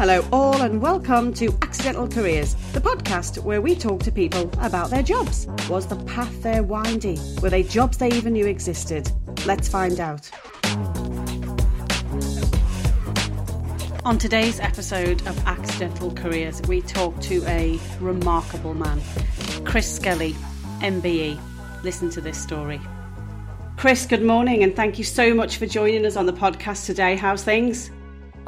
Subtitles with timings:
[0.00, 4.88] hello, all, and welcome to Accidental Careers, the podcast where we talk to people about
[4.88, 5.46] their jobs.
[5.68, 7.18] Was the path there windy?
[7.42, 9.12] Were they jobs they even knew existed?
[9.44, 10.30] Let's find out.
[14.06, 19.02] On today's episode of Accidental Careers, we talk to a remarkable man,
[19.66, 20.32] Chris Skelley,
[20.80, 21.38] MBE.
[21.82, 22.80] Listen to this story.
[23.76, 27.16] Chris, good morning, and thank you so much for joining us on the podcast today.
[27.16, 27.90] How's things?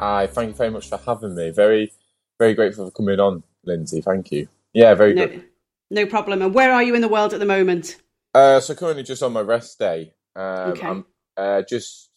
[0.03, 1.51] Hi, thank you very much for having me.
[1.51, 1.93] Very,
[2.37, 4.01] very grateful for coming on, Lindsay.
[4.01, 4.49] Thank you.
[4.73, 5.45] Yeah, very no, good.
[5.89, 6.41] No problem.
[6.41, 8.01] And where are you in the world at the moment?
[8.33, 10.11] Uh, so currently just on my rest day.
[10.35, 10.87] Um, Okay.
[10.87, 11.05] I'm
[11.37, 12.09] uh, just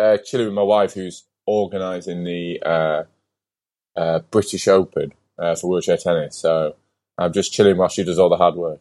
[0.00, 3.02] uh, chilling with my wife, who's organising the uh,
[3.94, 6.34] uh, British Open uh, for wheelchair tennis.
[6.34, 6.74] So
[7.18, 8.80] I'm just chilling while she does all the hard work.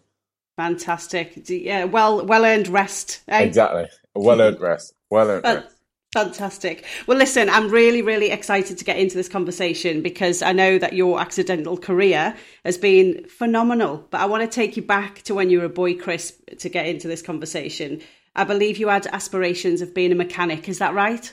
[0.55, 1.48] Fantastic.
[1.48, 3.22] Yeah, well, well earned rest.
[3.28, 3.44] Eh?
[3.44, 3.86] Exactly.
[4.16, 4.95] Well earned rest.
[5.12, 5.77] Well earned rest.
[6.23, 6.84] Fantastic.
[7.05, 10.94] Well, listen, I'm really, really excited to get into this conversation because I know that
[10.94, 14.08] your accidental career has been phenomenal.
[14.09, 16.69] But I want to take you back to when you were a boy, Chris, to
[16.69, 18.02] get into this conversation.
[18.36, 20.67] I believe you had aspirations of being a mechanic.
[20.67, 21.31] Is that right?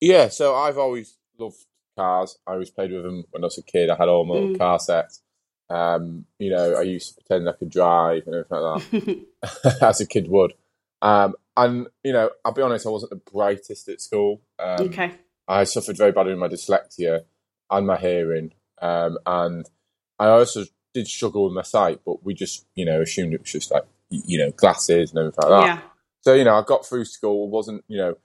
[0.00, 1.64] Yeah, so I've always loved
[1.96, 2.38] cars.
[2.46, 3.88] I always played with them when I was a kid.
[3.90, 4.58] I had all my little Mm.
[4.58, 5.22] car sets.
[5.70, 10.00] Um, you know, I used to pretend I could drive and everything like that, as
[10.02, 10.52] a kid would.
[11.00, 14.40] Um, and you know, I'll be honest, I wasn't the brightest at school.
[14.58, 15.12] Um, okay.
[15.48, 17.24] I suffered very badly with my dyslexia
[17.70, 19.68] and my hearing, um, and
[20.18, 22.00] I also did struggle with my sight.
[22.04, 25.50] But we just, you know, assumed it was just like you know glasses and everything
[25.50, 25.66] like that.
[25.66, 25.80] Yeah.
[26.22, 27.48] So you know, I got through school.
[27.48, 28.18] wasn't you know,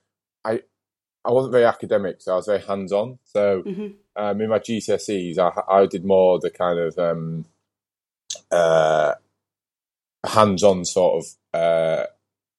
[0.45, 0.61] I
[1.25, 3.19] I wasn't very academic, so I was very hands on.
[3.23, 7.45] So hmm um, in my GCSEs, I, I did more the kind of um,
[8.51, 9.13] uh,
[10.25, 12.05] hands on sort of uh,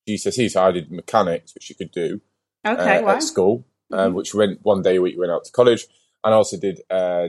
[0.08, 0.52] GCSEs.
[0.52, 2.20] So I did mechanics, which you could do
[2.66, 2.98] Okay.
[2.98, 3.12] uh, wow.
[3.12, 4.14] at school, um, Mhm.
[4.14, 5.16] which went one day a week.
[5.18, 5.86] Went out to college,
[6.24, 6.80] and I also did.
[6.90, 7.28] Uh,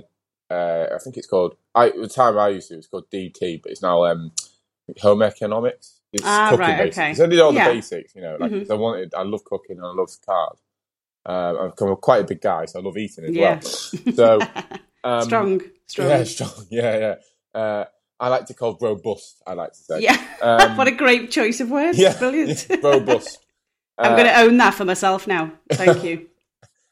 [0.49, 1.55] uh, I think it's called.
[1.75, 2.73] I at the time I used to.
[2.75, 4.31] It was called DT, but it's now um,
[5.01, 5.99] home economics.
[6.11, 6.97] It's Ah, cooking right, basics.
[6.97, 7.13] okay.
[7.13, 7.65] So I did all Yeah.
[7.67, 8.37] the basics, you know.
[8.39, 8.59] Like Mhm.
[8.61, 9.13] 'cause I wanted.
[9.13, 10.57] I love cooking and I love cars.
[11.25, 13.59] Um, I've become quite a big guy, so I love eating as Yeah.
[13.61, 14.13] well.
[14.15, 14.39] So
[15.03, 15.61] um, strong.
[15.85, 16.09] Strong.
[16.09, 16.65] yeah, strong.
[16.71, 17.15] Yeah, yeah.
[17.61, 17.85] Uh,
[18.19, 19.41] I like to call robust.
[19.47, 20.01] I like to say.
[20.01, 20.21] Yeah.
[20.41, 21.97] Um, what a great choice of words.
[21.97, 22.67] yeah, Brilliant.
[22.69, 23.39] yeah, robust.
[23.97, 25.51] I'm Uh, going to own that for myself now.
[25.73, 26.27] Thank you.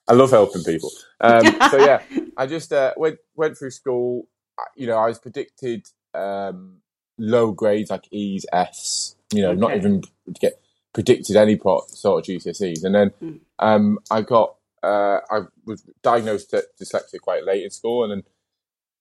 [0.10, 0.90] I love helping people.
[1.20, 2.02] Um, so yeah,
[2.38, 4.28] I just uh, went went through school.
[4.76, 6.78] You know, I was predicted um,
[7.18, 9.16] low grades like E's, F's.
[9.34, 10.04] You know, not even
[10.40, 10.62] get
[10.94, 13.40] predicted any pro- sort of GCSEs, and then Mm.
[13.60, 18.24] um, I got uh, I was diagnosed with dyslexia quite late in school, and then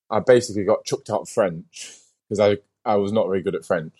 [0.09, 1.93] I basically got chucked out of French
[2.27, 2.57] because I
[2.89, 3.93] I was not very good at French,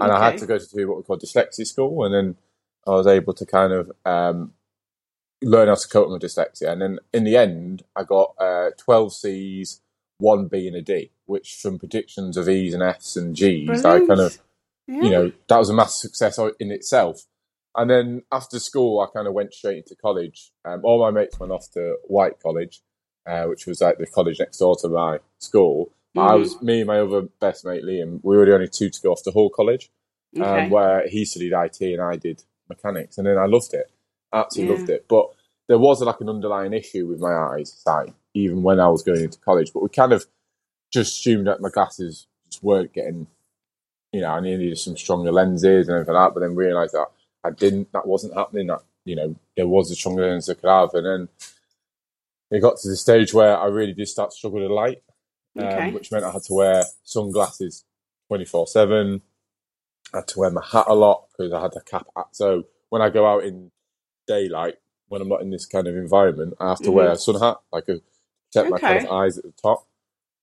[0.00, 2.36] and I had to go to what we call dyslexia school, and then
[2.86, 4.52] I was able to kind of um,
[5.42, 6.70] learn how to cope with dyslexia.
[6.72, 9.80] And then in the end, I got uh, 12 C's,
[10.18, 13.98] one B, and a D, which from predictions of E's and F's and G's, I
[14.06, 14.38] kind of,
[14.88, 15.02] Yeah.
[15.02, 17.26] you know, that was a massive success in itself.
[17.74, 20.52] And then after school, I kind of went straight into college.
[20.64, 22.82] Um, all my mates went off to White College,
[23.26, 25.90] uh, which was like the college next door to my school.
[26.16, 26.38] I Mhm.
[26.40, 28.20] was me and my other best mate Liam.
[28.22, 29.90] We were the only two to go off to Hull College
[30.36, 30.44] Okay.
[30.44, 33.90] um, where he studied IT and I did mechanics, and then I loved it,
[34.32, 34.78] absolutely Yeah.
[34.78, 35.06] loved it.
[35.08, 35.30] But
[35.68, 39.38] there was like an underlying issue with my eyesight, even when I was going into
[39.40, 39.72] college.
[39.72, 40.26] But we kind of
[40.92, 43.26] just assumed that my glasses just weren't getting,
[44.12, 46.34] you know, I needed some stronger lenses and everything like that.
[46.34, 47.08] But then realised that
[47.44, 48.68] I didn't, that wasn't happening.
[48.68, 51.28] That you know, there was a stronger lens I could have, and then
[52.50, 55.02] it got to the stage where I really did start to struggle with light,
[55.58, 55.90] um, Okay.
[55.92, 57.84] which meant I had to wear sunglasses
[58.28, 59.22] twenty four seven.
[60.14, 62.06] I had to wear my hat a lot because I had a cap.
[62.16, 62.26] Hat.
[62.32, 63.70] So when I go out in
[64.26, 64.76] daylight,
[65.08, 67.58] when I'm not in this kind of environment, I have to wear a sun hat,
[67.72, 68.00] like a
[68.52, 69.86] protect my kind of eyes at the top.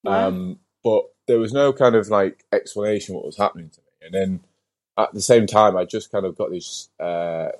[0.04, 0.28] Wow.
[0.28, 4.06] Um, but there was no kind of like explanation what was happening to me.
[4.06, 4.40] And then
[4.98, 7.50] at the same time, I just kind of got this uh,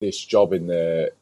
[0.00, 1.12] this job in the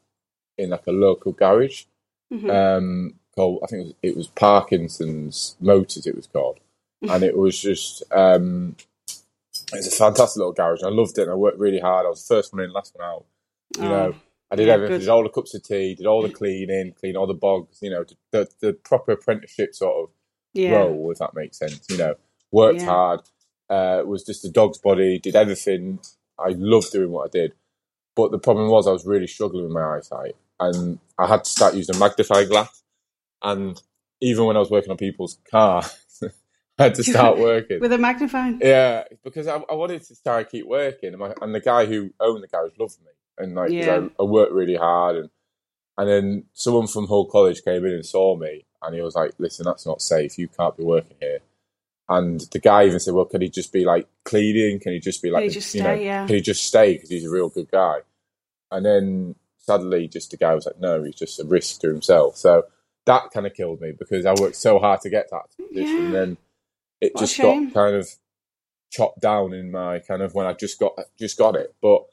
[0.59, 1.85] in like a local garage
[2.33, 2.51] Mhm.
[2.79, 6.07] um, called I think it was, it was Parkinson's Motors.
[6.07, 6.61] It was called,
[7.09, 8.77] and it was just um,
[9.73, 10.83] it was a fantastic little garage.
[10.83, 11.23] I loved it.
[11.23, 12.07] and I worked really hard.
[12.07, 13.25] I was the first one in, last one out.
[13.79, 14.17] You Oh, know,
[14.51, 14.99] I did yeah, everything.
[14.99, 15.01] good.
[15.01, 15.95] Did all the cups of tea.
[15.95, 16.95] Did all the cleaning.
[17.01, 17.79] Clean all the bogs.
[17.83, 20.11] You know, the the proper apprenticeship sort of
[20.55, 20.73] yeah.
[20.73, 21.87] role, if that makes sense.
[21.91, 22.17] You know,
[22.53, 22.87] worked Yeah.
[22.87, 23.21] hard.
[23.71, 25.19] Uh, was just a dog's body.
[25.19, 26.01] Did everything.
[26.39, 27.55] I loved doing what I did.
[28.17, 31.51] But the problem was, I was really struggling with my eyesight, and I had to
[31.51, 32.84] start using a magnifying glass.
[33.45, 33.81] And
[34.21, 35.95] even when I was working on people's cars,
[36.79, 37.79] I had to start working.
[37.81, 38.59] With a magnifying.
[38.61, 42.11] Yeah, because I, I wanted to start keep working, and, my, and the guy who
[42.19, 44.09] owned the garage loved me, and like Yeah.
[44.19, 45.31] I, I worked really hard, and
[45.97, 49.33] and then someone from Hull College came in and saw me, and he was like,
[49.39, 50.39] "Listen, that's not safe.
[50.39, 51.39] You can't be working here."
[52.09, 54.81] And the guy even said, "Well, can he just be like cleaning?
[54.81, 55.93] Can he just be like, he just you know.
[55.93, 56.27] Yeah.
[56.27, 57.99] can he just stay because he's a real good guy?"
[58.71, 62.37] And then suddenly, just the guy was like, "No, he's just a risk to himself."
[62.37, 62.65] So
[63.07, 66.05] that kind of killed me because I worked so hard to get that position, Yeah.
[66.07, 66.39] and then
[67.01, 68.09] it What just got kind of
[68.91, 71.75] chopped down in my kind of when I just got just got it.
[71.83, 72.05] But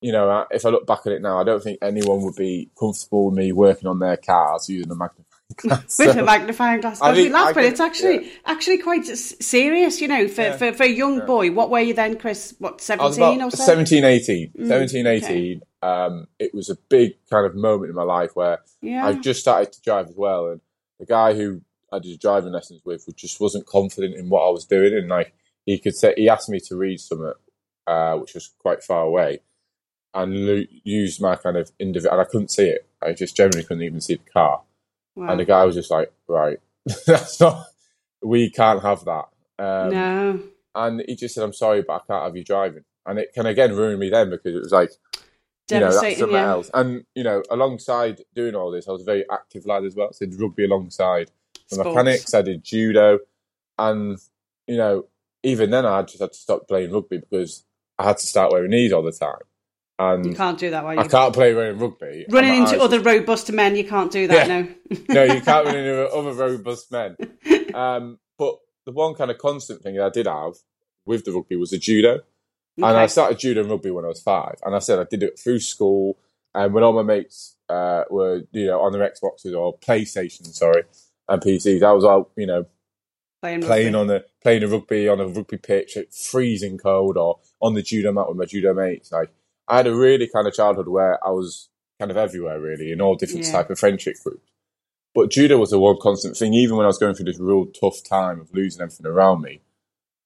[0.00, 2.70] you know, if I look back at it now, I don't think anyone would be
[2.78, 5.26] comfortable with me working on their cars using a magnifying
[5.62, 7.00] with a magnifying glass.
[7.00, 10.56] I we laugh, but it's actually actually quite serious, you know, for, Yeah.
[10.56, 11.24] for, for a young Yeah.
[11.24, 11.50] boy.
[11.52, 12.54] What were you then, Chris?
[12.58, 13.64] What, I was 17 about or so?
[13.64, 14.50] 17, 18.
[14.58, 15.62] Mm, 17, 18.
[15.82, 19.06] Um, it was a big kind of moment in my life where Yeah.
[19.06, 20.60] I just started to drive as well, and
[20.98, 21.62] the guy who
[21.92, 25.32] I did driving lessons with just wasn't confident in what I was doing, and like
[25.64, 27.32] he could say, he asked me to read something,
[27.86, 29.40] uh, which was quite far away,
[30.14, 32.86] and lo- use my kind of individual, and I couldn't see it.
[33.00, 34.62] I just generally couldn't even see the car,
[35.18, 35.30] Wow.
[35.30, 36.58] and the guy was just like, right,
[37.06, 37.66] that's not,
[38.22, 39.24] we can't have that.
[39.58, 40.40] Um, no.
[40.76, 43.46] and he just said, "I'm sorry, but I can't have you driving." And it can
[43.46, 44.92] again ruin me then because it was like,
[45.70, 46.50] you know, that's something yeah.
[46.50, 46.70] else.
[46.72, 50.12] And you know, alongside doing all this, I was a very active lad as well.
[50.12, 51.30] So I did rugby alongside
[51.70, 52.32] the mechanics.
[52.32, 53.18] I did judo,
[53.76, 54.18] and
[54.68, 55.06] you know,
[55.42, 57.64] even then, I just had to stop playing rugby because
[57.98, 59.42] I had to start wearing these all the time,
[60.00, 62.24] You can't do that while I you're can't play wearing rugby.
[62.30, 63.74] running into eyes- other robust men.
[63.74, 64.60] You can't do that, Yeah.
[64.60, 64.68] no.
[65.08, 67.16] no, you can't run into other robust men.
[67.74, 70.54] Um, but the one kind of constant thing that I did have
[71.04, 72.20] with the rugby was the judo.
[72.78, 74.56] And I started judo and rugby when I was five.
[74.64, 76.16] And I said I did it through school.
[76.54, 80.84] And when all my mates uh, were, you know, on their Xboxes or PlayStation, sorry,
[81.28, 82.66] and PCs, I was out, you know,
[83.42, 87.38] Playing, playing on a playing a rugby on a rugby pitch at freezing cold or
[87.60, 89.12] on the judo mat with my judo mates.
[89.12, 89.30] Like
[89.68, 91.68] I had a really kind of childhood where I was
[91.98, 93.52] kind of everywhere really in all different Yeah.
[93.52, 94.50] type of friendship groups.
[95.14, 97.66] But judo was the one constant thing, even when I was going through this real
[97.66, 99.60] tough time of losing everything around me.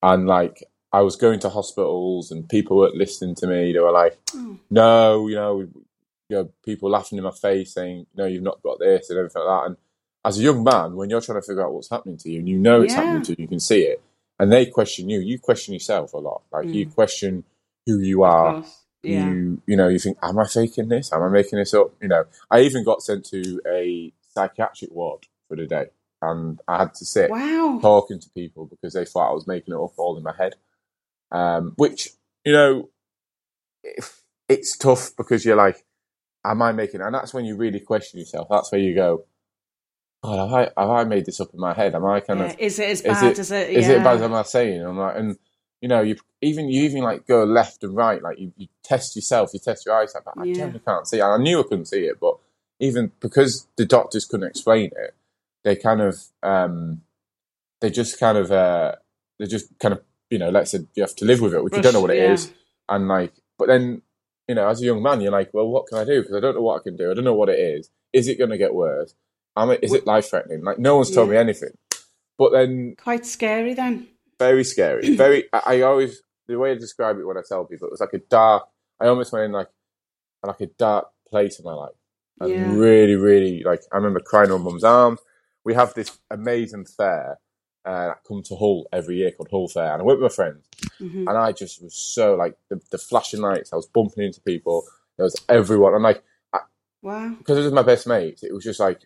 [0.01, 3.73] And like I was going to hospitals and people weren't listening to me.
[3.73, 4.59] They were like, Oh.
[4.69, 5.71] No, you know, you
[6.29, 9.61] know, people laughing in my face saying, No, you've not got this and everything like
[9.61, 9.65] that.
[9.67, 9.77] And
[10.25, 12.47] as a young man, when you're trying to figure out what's happening to you and
[12.47, 13.01] you know it's Yeah.
[13.01, 14.01] happening to you, you can see it,
[14.39, 16.43] and they question you, you question yourself a lot.
[16.51, 16.93] Like you mm.
[16.93, 17.43] question
[17.85, 18.63] who you are.
[19.03, 19.29] Yeah.
[19.29, 21.11] You you know, you think, Am I faking this?
[21.13, 21.93] Am I making this up?
[22.01, 22.25] You know.
[22.49, 25.87] I even got sent to a psychiatric ward for the day
[26.21, 27.79] and I had to sit Wow.
[27.81, 30.55] talking to people because they thought I was making it up all in my head.
[31.31, 32.09] Um, which,
[32.45, 32.89] you know,
[34.49, 35.83] it's tough because you're like,
[36.45, 37.03] am I making it?
[37.05, 38.47] And that's when you really question yourself.
[38.49, 39.25] That's where you go,
[40.23, 41.95] God, have I, have I made this up in my head?
[41.95, 42.45] Am I kind Yeah.
[42.51, 43.69] of, Is it as is bad it- as it?
[43.71, 43.93] is yeah.
[43.95, 44.81] it bad as am I saying?
[44.81, 45.37] I'm like, and,
[45.83, 49.17] you know, you even, you even like go left and right, like you, you test
[49.17, 50.53] yourself, you test your eyesight, but I Yeah.
[50.53, 51.19] generally can't see.
[51.19, 52.37] And I knew I couldn't see it, but
[52.79, 55.13] even because the doctors couldn't explain it,
[55.65, 57.01] they kind of, um,
[57.81, 58.93] they just kind of, uh,
[59.37, 61.75] they just kind of, you know, let's say you have to live with it, which
[61.75, 62.95] you don't know what it is, Yeah.
[62.95, 64.03] And like, but then,
[64.47, 66.21] you know, as a young man, you're like, well, what can I do?
[66.21, 67.11] Because I don't know what I can do.
[67.11, 67.89] I don't know what it is.
[68.13, 69.15] Is it going to get worse?
[69.57, 70.63] Am I, is it life threatening?
[70.63, 71.77] Like, no one's told me anything.
[72.37, 74.07] But then, Quite scary then.
[74.47, 75.15] Very scary.
[75.23, 78.01] Very, I, I always, the way I describe it when I tell people, it was
[78.01, 78.63] like a dark,
[78.99, 79.69] I almost went in like,
[80.45, 81.95] like a dark place in my life.
[82.39, 82.77] And Yeah.
[82.85, 85.19] really, really, like, I remember crying on mum's arms.
[85.63, 87.39] We have this amazing fair
[87.85, 89.93] uh, that come to Hull every year called Hull Fair.
[89.93, 90.65] And I went with my friends
[90.99, 93.71] hmm and I just was so like the, the flashing lights.
[93.71, 94.83] I was bumping into people.
[95.17, 96.23] There was everyone, I'm like
[97.01, 97.35] Wow.
[97.37, 99.01] because it was my best mates, it was just like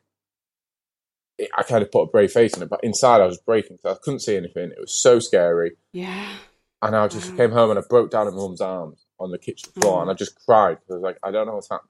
[1.38, 3.78] it, I kind of put a brave face in it, but inside I was breaking
[3.78, 4.72] because I couldn't see anything.
[4.72, 6.38] It was so scary, Yeah.
[6.82, 7.36] and I just Wow.
[7.38, 10.02] came home and I broke down in my mum's arms on the kitchen floor, Oh.
[10.02, 11.90] and I just cried because I was like, I don't know what's happening,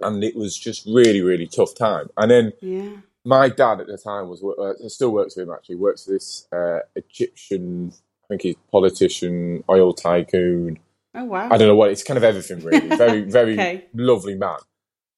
[0.00, 2.08] and it was just really, really tough time.
[2.16, 2.96] And then Yeah.
[3.24, 6.46] my dad at the time was uh, still works for him actually works for this
[6.52, 7.92] uh, Egyptian
[8.24, 10.78] I think he's politician oil tycoon
[11.14, 11.48] Oh wow.
[11.50, 13.84] I don't know what it's kind of everything really very very Okay.
[13.94, 14.58] lovely man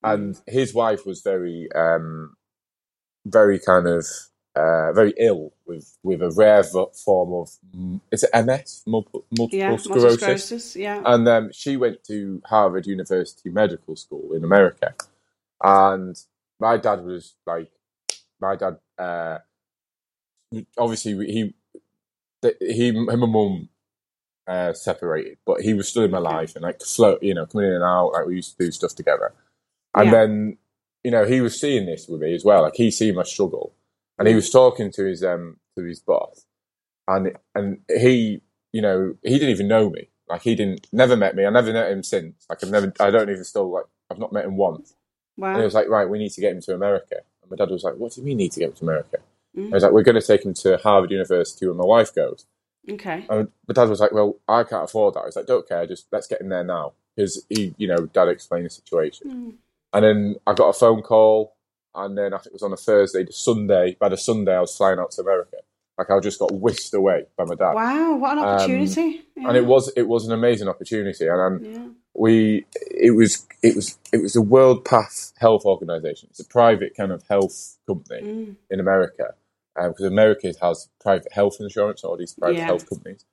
[0.05, 2.36] and his wife was very um
[3.27, 4.07] very kind of
[4.55, 9.59] uh, very ill with with a rare form of mm, is it MS multiple, multiple
[9.59, 9.77] yeah.
[9.77, 10.77] sclerosis Multiple sclerosis.
[10.77, 11.03] Yeah.
[11.05, 14.95] and um, she went to Harvard University Medical School in America.
[15.63, 16.17] And
[16.61, 17.71] my dad was like,
[18.41, 19.39] my dad, uh,
[20.79, 21.55] obviously he,
[22.43, 23.69] he, him and mum
[24.47, 27.69] uh, separated, but he was still in my life and like float, you know, coming
[27.69, 28.13] in and out.
[28.13, 29.33] Like we used to do stuff together.
[29.95, 30.13] And Yeah.
[30.13, 30.59] then,
[31.07, 32.63] you know, he was seeing this with me as well.
[32.63, 33.73] Like he seen my struggle,
[34.19, 36.45] and he was talking to his um to his boss,
[37.07, 40.09] and and he, you know, he didn't even know me.
[40.29, 41.47] Like he didn't, never met me.
[41.47, 42.45] I never met him since.
[42.51, 44.97] Like I've never, I don't even still like, I've not met him once.
[45.41, 47.19] And he was like, right, we need to get him to America.
[47.41, 49.19] And my dad was like, "What do you mean need to get to America?"
[49.57, 49.71] Mm.
[49.71, 52.47] I was like, "We're going to take him to Harvard University where my wife goes."
[52.91, 53.27] Okay.
[53.31, 55.87] And my dad was like, "Well, I can't afford that." I was like, "Don't care,
[55.87, 59.31] just let's get him there now." Because he, you know, dad explained the situation.
[59.31, 59.55] Mm.
[59.93, 61.55] And then I got a phone call,
[61.95, 63.97] and then I think it was on a Thursday, the Sunday.
[63.99, 65.57] By the Sunday, I was flying out to America.
[65.99, 69.23] Like I just got whisked away by my dad, Wow, what an Um, opportunity!
[69.35, 69.49] Yeah.
[69.49, 71.27] and it was it was an amazing opportunity.
[71.27, 71.87] And, and Yeah.
[72.15, 76.29] we it was it was it was the World Path Health Organization.
[76.31, 78.57] It's a private kind of health company Mm.
[78.71, 79.35] in America
[79.75, 82.67] because America has private health insurance, all these private Yeah.
[82.67, 83.25] health companies.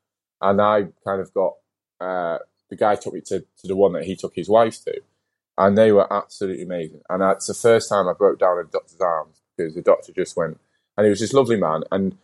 [0.42, 1.56] And I kind of got
[2.00, 2.38] uh,
[2.70, 5.02] the guy took me to, to the one that he took his wife to,
[5.58, 7.02] and they were absolutely amazing.
[7.10, 10.36] And it's the first time I broke down in doctor's arms because the doctor just
[10.36, 10.60] went,
[10.98, 12.18] and he was this lovely man, and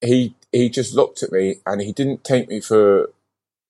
[0.00, 3.10] he he just looked at me and he didn't take me for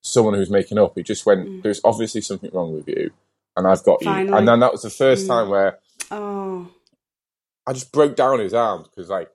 [0.02, 0.94] someone who's making up.
[0.96, 1.62] He just went, Mm.
[1.62, 3.10] "There's obviously something wrong with you."
[3.56, 4.10] And I've got you.
[4.10, 5.28] And then that was the first Mm.
[5.28, 5.78] time where
[6.10, 6.68] Oh,
[7.66, 9.30] I just broke down his arms because, like,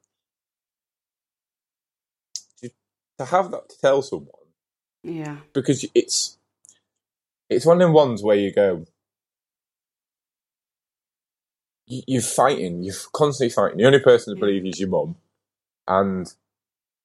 [2.61, 2.69] to,
[3.17, 4.27] to have that to tell someone
[5.03, 5.37] yeah.
[5.53, 6.37] because it's
[7.49, 8.85] it's one of them ones where you go,
[11.89, 13.77] you're fighting, you're constantly fighting.
[13.77, 15.15] The only person to believe you is your mum,
[15.87, 16.31] and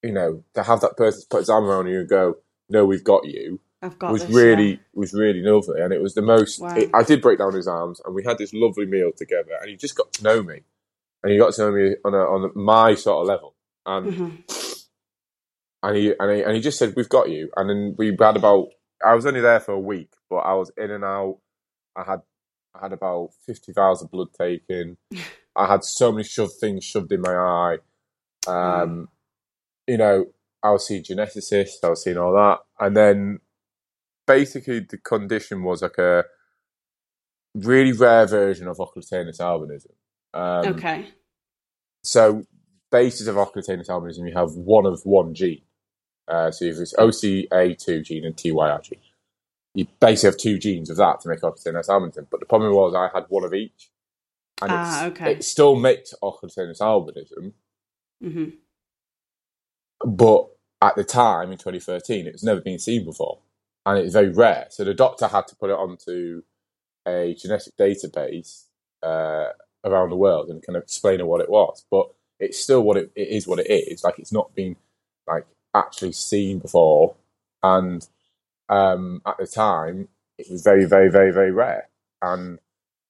[0.03, 2.37] you know to have that person put his arm around you and go,
[2.69, 4.77] "No, we've got you." I've got was this, really yeah.
[4.95, 6.61] was really lovely, and it was the most.
[6.61, 6.75] Wow.
[6.77, 9.71] It, I did break down his arms, and we had this lovely meal together, and
[9.71, 10.61] he just got to know me,
[11.23, 13.55] and he got to know me on a, on a, my sort of level,
[13.87, 14.87] and Mhm.
[15.83, 18.37] and he and he and he just said, "We've got you," and then we had
[18.37, 18.69] about.
[19.05, 21.39] I was only there for a week, but I was in and out.
[21.97, 22.23] I had
[22.75, 24.97] I had about fifty vials of blood taken.
[25.57, 27.77] I had so many shoved things shoved in my eye.
[28.47, 29.09] Um,
[29.87, 30.27] you know,
[30.63, 31.85] I was seeing geneticists.
[31.85, 33.41] I was seeing all that, and then
[34.27, 36.25] basically the condition was like a
[37.55, 39.93] really rare version of oculocutaneous albinism.
[40.33, 41.07] Um, okay.
[42.03, 42.45] so,
[42.91, 45.63] basis of oculocutaneous albinism, you have one of one gene.
[46.27, 48.99] Uh, so if it's OCA2 gene and TYR gene,
[49.75, 52.29] you basically have two genes of that to make oculocutaneous albinism.
[52.31, 53.91] But the problem was I had one of each,
[54.63, 55.41] and Ah, it's, okay.
[55.41, 57.53] it still makes oculocutaneous albinism.
[58.23, 58.51] hmm
[60.05, 60.49] But
[60.83, 63.41] at the time in 2013, it was never been seen before,
[63.87, 64.67] and it's very rare.
[64.71, 66.43] So the doctor had to put it onto
[67.07, 68.65] a genetic database
[69.03, 69.49] uh,
[69.85, 71.85] around the world and kind of explain what it was.
[71.91, 73.47] But it's still what it, it is.
[73.47, 74.05] What it is.
[74.05, 74.77] Like it's not been
[75.27, 77.15] like actually seen before,
[77.63, 78.07] and
[78.69, 81.89] um, at the time, it was very, very, very, very rare.
[82.23, 82.59] And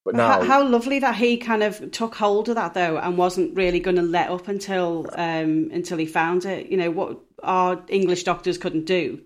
[0.04, 3.16] but now, how, how lovely that he kind of took hold of that though, and
[3.16, 6.66] wasn't really going to let up until um, until he found it.
[6.66, 9.22] You know what our English doctors couldn't do.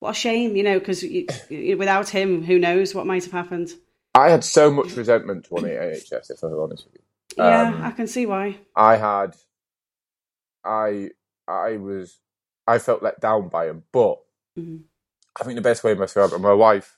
[0.00, 1.04] What a shame, you know, because
[1.50, 3.70] without him, who knows what might have happened.
[4.14, 6.30] I had so much resentment toward the NHS.
[6.30, 7.44] If I'm honest with you.
[7.44, 8.58] Yeah, Um, I can see why.
[8.74, 9.36] I had,
[10.64, 11.10] I,
[11.46, 12.18] I was,
[12.66, 13.84] I felt let down by him.
[13.92, 14.18] But
[14.58, 14.84] Mhm.
[15.40, 16.96] I think the best way of myself and my wife,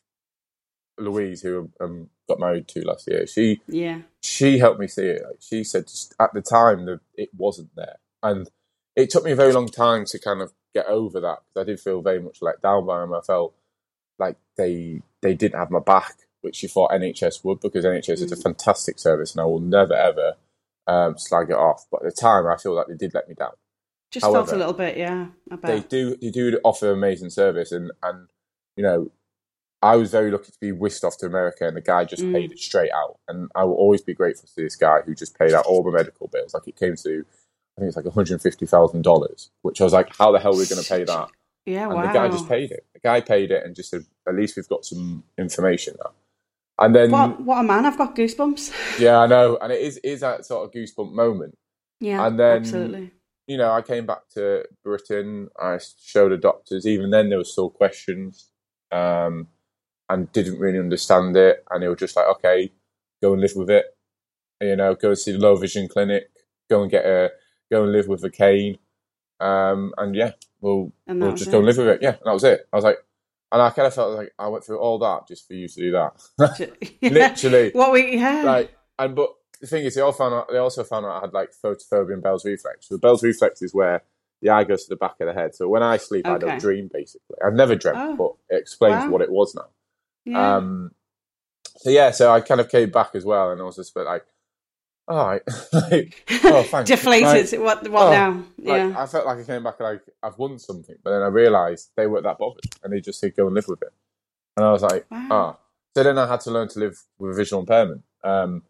[0.98, 5.22] Louise, who um, got married to last year, she Yeah, she helped me see it.
[5.24, 8.50] Like, she said just at the time that it wasn't there, and
[8.96, 11.64] it took me a very long time to kind of get over that because I
[11.70, 13.14] did feel very much let down by them.
[13.14, 13.54] I felt
[14.18, 18.32] like they they didn't have my back, which you thought NHS would, because NHS is
[18.32, 18.44] a Mm.
[18.44, 20.36] fantastic service, and I will never ever
[20.88, 21.86] um, slag it off.
[21.92, 23.52] But at the time, I feel like they did let me down.
[24.12, 24.96] Just felt a little bit.
[24.96, 25.28] Yeah,
[25.62, 28.28] They do they do offer amazing service, and and
[28.76, 29.10] you know.
[29.84, 32.32] I was very lucky to be whisked off to America, and the guy just Mm.
[32.32, 33.18] paid it straight out.
[33.26, 35.90] And I will always be grateful to this guy who just paid out all the
[35.90, 36.54] medical bills.
[36.54, 37.24] Like it came to,
[37.76, 40.38] I think it's like one hundred fifty thousand dollars, which I was like, how the
[40.38, 41.28] hell are we going to pay that?
[41.66, 42.06] Yeah, And wow.
[42.06, 42.86] the guy just paid it.
[42.94, 46.12] The guy paid it and just said, at least we've got some information now.
[46.78, 47.84] And then, What what a man!
[47.84, 49.00] I've got goosebumps.
[49.00, 51.58] yeah, I know, and it is is that sort of goosebump moment.
[51.98, 53.10] yeah, And then- absolutely.
[53.46, 55.48] You know, I came back to Britain.
[55.60, 56.86] I showed the doctors.
[56.86, 58.48] Even then, there were still questions,
[58.92, 59.48] um,
[60.08, 61.64] and didn't really understand it.
[61.70, 62.70] And they were just like, okay,
[63.22, 63.86] go and live with it.
[64.60, 66.30] You know, go and see the low vision clinic.
[66.70, 67.30] Go and get a
[67.70, 68.78] go and live with a cane.
[69.40, 71.52] Um, and yeah, we'll And we'll just it.
[71.52, 71.98] go and live with it.
[72.02, 72.68] Yeah, and that was it.
[72.72, 72.98] I was like,
[73.50, 75.74] and I kind of felt like I went through all that just for you to
[75.74, 76.12] do that.
[77.02, 77.10] Yeah.
[77.10, 78.42] Literally, What we yeah.
[78.44, 79.30] like, and but
[79.62, 80.48] the thing is, they all found out.
[80.50, 82.88] They also found out I had like photophobia and Bell's reflex.
[82.88, 84.02] So the Bell's reflex is where
[84.42, 85.54] the eye goes to the back of the head.
[85.54, 86.90] So when I sleep, I don't dream.
[86.92, 88.16] Basically, I've never dreamt, Oh.
[88.48, 89.10] but it explains Wow.
[89.10, 89.68] what it was now.
[90.26, 90.56] yeah.
[90.56, 90.90] Um,
[91.78, 94.24] so yeah, so I kind of came back as well, and I was just like,
[95.08, 95.42] all right,
[95.72, 96.90] like, oh, thanks.
[96.90, 97.52] Deflated.
[97.52, 98.30] Like, what what oh, now?
[98.32, 98.94] like, Yeah.
[98.96, 102.06] I felt like I came back like I've won something, but then I realised they
[102.06, 103.92] weren't that bothered, and they just said go and live with it,
[104.56, 105.28] and I was like, Wow.
[105.30, 105.56] ah.
[105.96, 108.62] So then I had to learn to live with a visual impairment, um,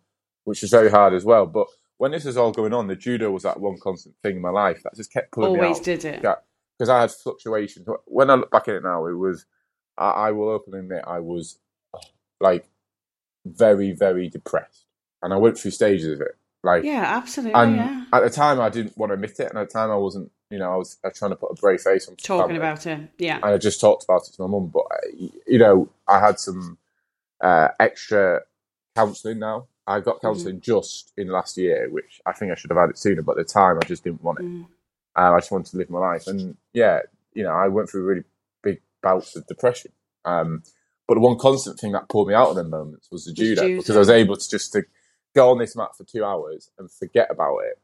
[0.45, 1.47] which was very hard as well.
[1.47, 1.67] But
[1.99, 4.51] when this was all going on, the judo was that one constant thing in my
[4.51, 5.85] life that just kept pulling Always me out.
[5.85, 6.21] did it.
[6.25, 6.35] Yeah,
[6.79, 7.87] because I had fluctuations.
[8.07, 9.47] When I look back at it now, it was
[9.97, 11.59] I, I will openly admit I was
[12.41, 12.67] like
[13.45, 14.85] very, very depressed,
[15.23, 16.37] and I went through stages of it.
[16.65, 17.55] Like, Yeah, absolutely.
[17.55, 18.05] and yeah.
[18.13, 20.31] at the time, I didn't want to admit it, and at the time, I wasn't.
[20.49, 22.57] You know, I was, I was trying to put a brave face on Talking family.
[22.59, 23.01] about it.
[23.19, 23.37] Yeah.
[23.37, 24.67] and I just talked about it to my mum.
[24.69, 26.77] But uh, you know, I had some
[27.41, 28.43] uh, extra
[28.95, 29.67] counselling now.
[29.87, 30.27] I got Mm-hmm.
[30.27, 33.23] counselling just in last year, which I think I should have had it sooner.
[33.23, 34.45] But at the time, I just didn't want it.
[34.45, 34.67] Mm.
[35.15, 37.01] Um, I just wanted to live my life, and yeah,
[37.35, 38.25] you know, I went through really
[38.63, 39.93] big bouts of depression.
[40.25, 40.63] Um,
[41.09, 43.63] but the one constant thing that pulled me out of them moments was the judo,
[43.63, 43.77] judo.
[43.83, 44.85] because I was able to just to
[45.35, 47.79] go on this mat for two hours and forget about it.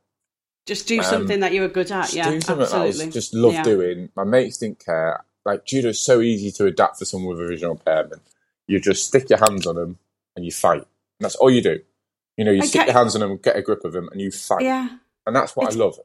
[0.67, 2.03] Just do Um, something that you were good at.
[2.05, 3.07] Just Yeah, do something that I absolutely.
[3.07, 3.65] was just love Yeah.
[3.65, 4.09] doing.
[4.15, 5.25] My mates didn't care.
[5.45, 8.23] Like judo is so easy to adapt for someone with a visual impairment.
[8.67, 9.99] You just stick your hands on them
[10.37, 10.83] and you fight.
[10.83, 11.81] And that's all you do.
[12.39, 14.21] You know, you I stick your hands on them, get a grip of them, and
[14.21, 14.63] you fight.
[14.63, 14.89] Yeah.
[15.27, 15.99] And that's what It's- I love.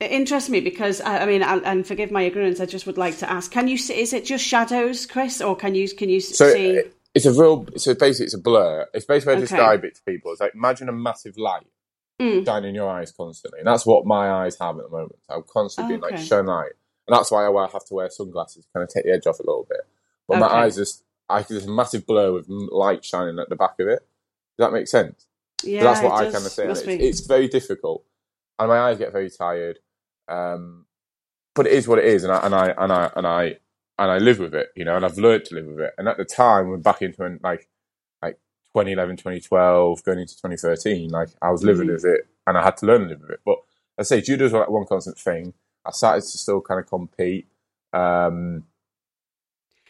[0.00, 2.58] It interests me because I, I mean, and and forgive my ignorance.
[2.60, 4.00] I just would like to ask: Can you see?
[4.00, 6.70] Is it just shadows, Chris, or can you can you So see?
[6.70, 7.66] it- it's a real.
[7.76, 8.88] So basically, it's a blur.
[8.92, 9.40] It's basically I Okay.
[9.42, 10.32] describe it to people.
[10.32, 11.66] It's like imagine a massive light
[12.20, 12.44] Mm.
[12.44, 15.16] shining in your eyes constantly, and that's what my eyes have at the moment.
[15.28, 16.24] I'm constantly being like Okay.
[16.24, 16.72] shine light,
[17.06, 19.38] and that's why I have to wear sunglasses, to kind of take the edge off
[19.38, 19.82] a little bit.
[20.26, 23.78] But my eyes just, I there's a massive blur with light shining at the back
[23.78, 24.00] of it.
[24.58, 25.26] Does that make sense?
[25.64, 26.68] Yeah, that's what I does- kind of say.
[26.68, 28.04] It's, it's very difficult,
[28.58, 29.78] and my eyes get very tired.
[30.28, 30.86] Um,
[31.54, 33.44] but it is what it is, and I and I and I and I
[33.98, 35.92] and I live with it, you know, and I've learned to live with it.
[35.98, 37.68] And at the time, we're back into like
[38.22, 38.36] like
[38.74, 41.92] 2011, 2012, going into 2013, like I was living Mhm.
[41.94, 43.40] with it, and I had to learn to live with it.
[43.44, 43.58] But
[43.98, 45.52] I say judo judo's like one constant thing.
[45.84, 47.48] I started to still kind of compete.
[47.92, 48.64] Um,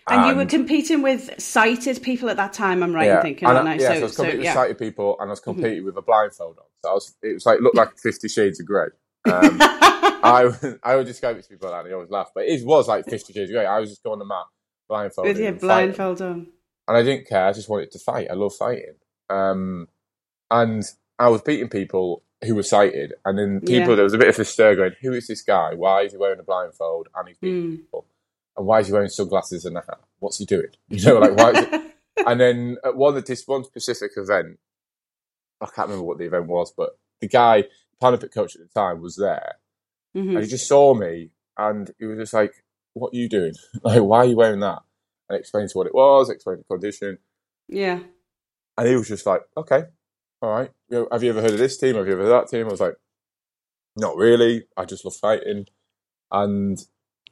[0.09, 2.83] and you were competing with sighted people at that time.
[2.83, 3.75] I'm right in thinking, and I?
[3.75, 4.51] yeah, so, So, I was competing so, yeah.
[4.51, 6.65] with sighted people, and I was competing with a blindfold on.
[6.85, 8.87] So I was, it was like looked like Fifty Shades of Grey.
[9.31, 10.51] Um, I
[10.83, 12.89] I would describe it to people like that, and they always laugh, but it was
[12.89, 13.67] like Fifty Shades of Grey.
[13.67, 14.45] I was just going on the mat
[14.89, 16.27] blindfolded, with your and fighting.
[16.27, 16.47] on.
[16.89, 17.47] and I didn't care.
[17.47, 18.29] I just wanted to fight.
[18.31, 18.95] I love fighting,
[19.31, 19.89] um,
[20.51, 20.83] and
[21.19, 23.95] I was beating people who were sighted, and then people Yeah.
[23.95, 25.75] there was a bit of a stir going, "Who is this guy?
[25.75, 27.77] Why is he wearing a blindfold and he's beating Mm.
[27.79, 28.07] people?
[28.57, 30.01] And why is he wearing sunglasses and a hat?
[30.19, 30.69] What's he doing?
[30.89, 31.89] You know, like why?"
[32.27, 34.59] And then at one at this one specific event,
[35.61, 37.65] I can't remember what the event was, but the guy,
[38.03, 39.57] Paralympic coach at the time, was there,
[40.15, 40.35] Mhm.
[40.35, 42.53] and he just saw me, and he was just like,
[42.93, 43.55] "What are you doing?
[43.83, 44.83] Like, why are you wearing that?"
[45.29, 47.19] And explained to what it was, explained the condition,
[47.69, 48.01] Yeah.
[48.77, 49.85] and he was just like, "Okay,
[50.43, 50.71] all right.
[50.91, 51.95] You know, have you ever heard of this team?
[51.97, 52.97] Have you ever heard of that team?" I was like,
[53.97, 54.69] "Not really.
[54.77, 55.67] I just love fighting,"
[56.31, 56.79] and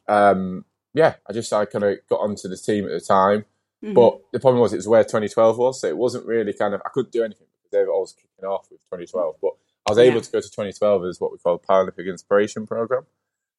[0.09, 3.45] um, yeah, I just I kind of got onto the team at the time.
[3.85, 3.95] Mhm.
[3.95, 6.83] But the problem was it was where 2012 was, so it wasn't really kind of
[6.85, 9.37] I couldn't do anything because they were always kicking off with 2012.
[9.41, 9.53] But
[9.87, 10.23] I was able Yeah.
[10.23, 13.07] to go to 2012 as what we call the Paralympic Inspiration Program,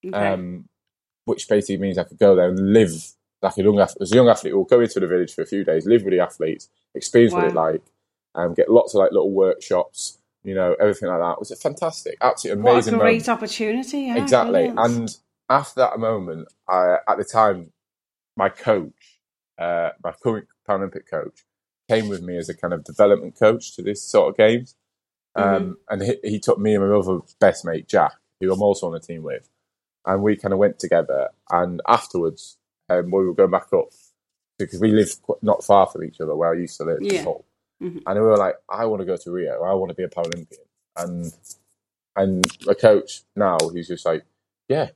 [0.05, 0.15] Okay.
[0.15, 0.69] um,
[1.25, 2.91] which basically means I could go there and live
[3.41, 4.01] like a young athlete.
[4.03, 6.11] As a young athlete, will go into the village for a few days, live with
[6.11, 7.71] the athletes, experience what it Wow.
[7.71, 7.81] like,
[8.35, 11.33] um, get lots of like little workshops, you know, everything like that.
[11.33, 12.93] It was a fantastic, absolutely amazing.
[12.93, 13.25] what a moment.
[13.25, 13.99] great opportunity.
[14.01, 14.51] Yeah, Exactly.
[14.67, 14.79] brilliant.
[14.79, 15.17] And
[15.51, 17.71] after that moment, I, at the time,
[18.37, 19.19] my coach,
[19.59, 21.45] uh, my current Paralympic coach,
[21.89, 24.75] came with me as a kind of development coach to this sort of games.
[25.37, 25.55] Mm-hmm.
[25.55, 28.87] Um, and he, he took me and my other best mate, Jack, who I'm also
[28.87, 29.49] on the team with,
[30.05, 31.29] and we kind of went together.
[31.49, 32.57] And afterwards,
[32.89, 33.89] um, we were going back up
[34.57, 37.23] because we live not far from each other where I used to live Yeah.
[37.81, 38.03] Mhm.
[38.05, 39.63] And we were like, I want to go to Rio.
[39.63, 40.65] I want to be a Paralympian.
[40.97, 41.33] And
[42.15, 44.23] and my coach now, he's just like,
[44.69, 44.89] yeah,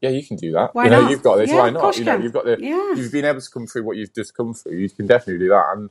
[0.00, 0.74] yeah, you can do that.
[0.74, 1.10] Why you know, not?
[1.10, 1.50] you've got this.
[1.50, 1.96] Yeah, why not?
[1.96, 2.94] You know, you've got the, yeah.
[2.94, 4.76] you've been able to come through what you've just come through.
[4.76, 5.64] You can definitely do that.
[5.76, 5.90] And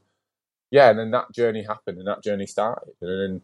[0.72, 3.42] yeah, and then that journey happened, and that journey started, and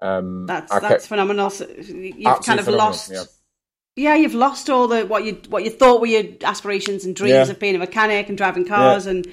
[0.00, 1.50] then um, That's I that's kept phenomenal.
[1.50, 3.10] So you've kind of lost.
[3.12, 3.24] Yeah.
[3.94, 7.30] Yeah, you've lost all the what you what you thought were your aspirations and dreams
[7.32, 7.50] Yeah.
[7.50, 9.26] of being a mechanic and driving cars, and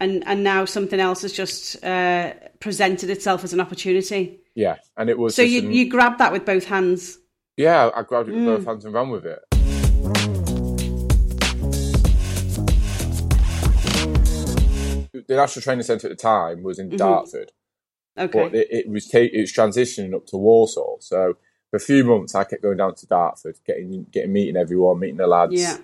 [0.00, 4.40] and and now something else has just uh, presented itself as an opportunity.
[4.54, 7.18] yeah, and it was So you an- you grabbed that with both hands.
[7.58, 8.56] yeah, I grabbed it with Mm.
[8.56, 9.38] both hands and ran with it.
[15.26, 16.96] The National Training Centre at the time was in Mhm.
[16.98, 17.52] Dartford,
[18.18, 18.38] Okay.
[18.44, 20.98] but it, it was take, it was transitioning up to Walsall.
[21.00, 21.36] So
[21.70, 25.16] for a few months, I kept going down to Dartford, getting getting meeting everyone, meeting
[25.18, 25.54] the lads.
[25.54, 25.78] yeah.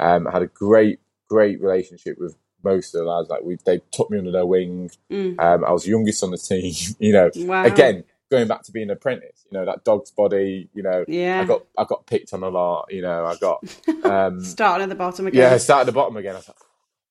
[0.00, 3.28] Um, I had a great great relationship with most of the lads.
[3.28, 4.90] Like we, they took me under their wing.
[5.10, 5.38] Mm.
[5.38, 6.74] Um, I was the youngest on the team.
[6.98, 7.64] You know, Wow.
[7.64, 9.46] again going back to being an apprentice.
[9.50, 10.68] You know that dog's body.
[10.74, 11.40] You know, Yeah.
[11.40, 12.86] I got I got picked on a lot.
[12.90, 13.64] You know, I got
[14.04, 15.40] um, Starting at the bottom again.
[15.52, 16.36] yeah, start at the bottom again.
[16.36, 16.56] I thought,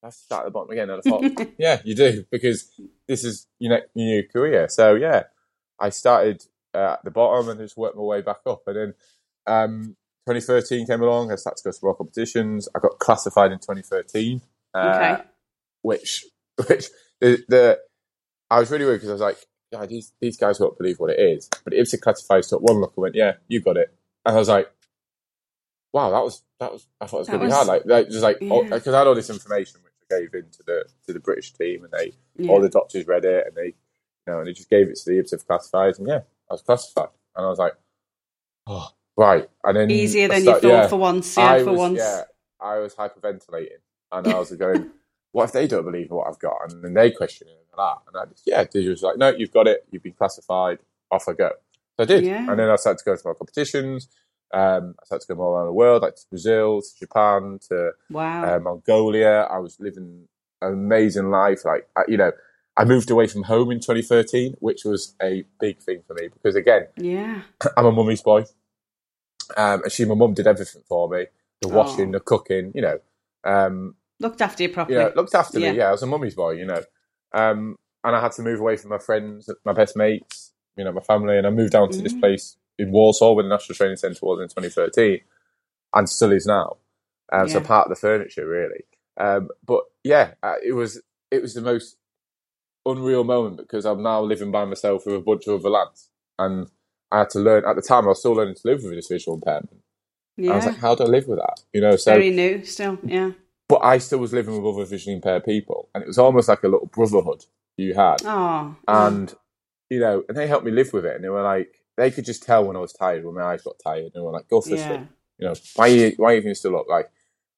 [0.07, 0.89] let's start at the bottom again.
[0.89, 2.69] And I thought, yeah, you do because
[3.07, 4.67] this is your new career.
[4.69, 5.23] So yeah,
[5.79, 6.43] I started
[6.73, 8.63] uh, at the bottom and just worked my way back up.
[8.67, 8.93] And then
[9.45, 9.95] um,
[10.27, 11.31] 2013 came along.
[11.31, 12.67] I started to go to more competitions.
[12.75, 14.41] I got classified in 2013,
[14.73, 15.23] uh, Okay.
[15.81, 16.25] which
[16.67, 16.87] which
[17.21, 17.79] the, the
[18.49, 19.37] I was really weird because I was like,
[19.71, 21.49] yeah, these these guys won't believe what it is.
[21.63, 23.93] But IBSA classifiers took one look and went, yeah, you got it.
[24.25, 24.71] And I was like,
[25.93, 27.67] wow, that was that was I thought it was going to be hard.
[27.67, 28.61] Like, like just like Yeah.
[28.69, 31.83] because I had all this information I gave in to the to the British team
[31.83, 32.51] and they Yeah.
[32.51, 33.73] all the doctors read it and they you
[34.27, 37.09] know and they just gave it to the IBSA classifiers and yeah, I was classified
[37.35, 37.73] and I was like,
[38.67, 39.49] oh right.
[39.63, 40.87] And then Easier than start- you thought yeah.
[40.87, 41.37] for once.
[41.37, 41.97] Yeah, I for was, once.
[41.99, 42.21] Yeah,
[42.59, 43.79] I was hyperventilating,
[44.11, 44.91] and I was going,
[45.31, 47.97] "What if they don't believe what I've got?" And then they question it and that,
[48.07, 49.85] and I just, yeah, they was like, "No, you've got it.
[49.91, 50.79] You've been classified.
[51.11, 51.51] Off I go."
[51.97, 52.49] So I did, Yeah.
[52.49, 54.07] and then I started to go to my competitions.
[54.53, 57.91] Um, I started to go more around the world, like to Brazil, to Japan, to
[58.09, 58.55] Wow.
[58.55, 59.47] uh, Mongolia.
[59.51, 60.27] I was living
[60.61, 61.65] an amazing life.
[61.65, 62.31] Like, I, you know,
[62.77, 66.55] I moved away from home in 2013, which was a big thing for me because,
[66.55, 67.41] again, yeah.
[67.77, 68.45] I'm a mummy's boy.
[69.55, 71.25] Um, and she, my mum, did everything for me
[71.61, 72.11] the washing, Oh.
[72.13, 72.99] the cooking, you know.
[73.43, 74.97] Um, Looked after you properly.
[74.99, 75.71] yeah, looked after Yeah.
[75.71, 75.77] me.
[75.77, 76.81] Yeah, I was a mummy's boy, you know.
[77.33, 80.91] Um, and I had to move away from my friends, my best mates, you know,
[80.91, 81.37] my family.
[81.37, 82.19] And I moved down to this Mm.
[82.19, 85.19] place in Walsall where the National Training Centre was in 2013
[85.93, 86.77] and still is now.
[87.31, 88.85] Um, So part of the furniture, really.
[89.19, 91.97] Um, but yeah, uh, it was it was the most
[92.85, 96.09] unreal moment because I'm now living by myself with a bunch of other lads.
[96.39, 96.67] And
[97.11, 99.07] I had to learn, at the time, I was still learning to live with this
[99.07, 99.81] visual impairment.
[100.37, 100.51] yeah.
[100.53, 101.61] I was like, how do I live with that?
[101.73, 102.97] You know, so Very new still.
[103.03, 103.31] Yeah.
[103.67, 106.63] but I still was living with other visually impaired people, and it was almost like
[106.63, 107.43] a little brotherhood
[107.75, 108.17] you had.
[108.23, 108.75] Oh.
[108.87, 109.33] And
[109.89, 112.25] you know, and they helped me live with it, and they were like, they could
[112.25, 114.61] just tell when I was tired, when my eyes got tired, and were like, "Go
[114.61, 114.87] for a yeah.
[114.87, 115.01] sleep."
[115.39, 116.87] You know, why are you, why are you even still up?
[116.87, 117.09] Like,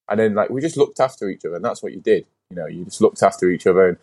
[0.08, 2.26] and then like we just looked after each other, and that's what you did.
[2.50, 3.96] You know, you just looked after each other, and,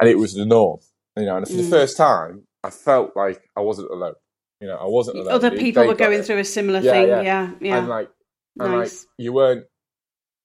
[0.00, 0.80] and it was the norm.
[1.16, 1.70] You know, and for the Mm.
[1.70, 4.14] first time, I felt like I wasn't alone.
[4.60, 5.32] You know, I wasn't alone.
[5.32, 6.26] Other people they were going it.
[6.26, 7.08] through a similar Yeah, thing.
[7.08, 7.22] yeah.
[7.22, 7.50] Yeah.
[7.60, 7.78] Yeah.
[7.78, 8.10] and like
[8.58, 9.02] and Nice.
[9.02, 9.66] like you weren't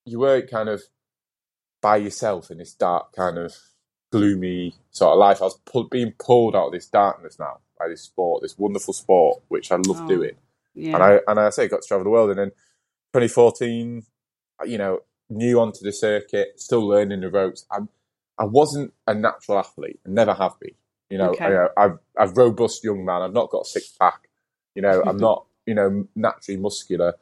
[0.06, 0.82] you weren't kind of
[1.82, 3.56] by yourself in this dark kind of
[4.12, 5.42] gloomy sort of life.
[5.42, 9.42] I was being pulled out of this darkness now by this sport, this wonderful sport
[9.48, 10.36] which I love Oh, doing.
[10.74, 10.96] yeah.
[10.96, 12.50] And I and I say got to travel the world, and then
[13.14, 14.04] 2014,
[14.62, 17.66] uh, you know, new onto the circuit, still learning the ropes.
[17.72, 17.90] I'm
[18.38, 20.76] I wasn't a natural athlete, and never have been.
[21.10, 21.46] You know, Okay.
[21.46, 23.22] I, uh, I've I've robust young man.
[23.22, 24.30] I've not got a six pack.
[24.76, 27.16] You know, I'm not you know naturally muscular,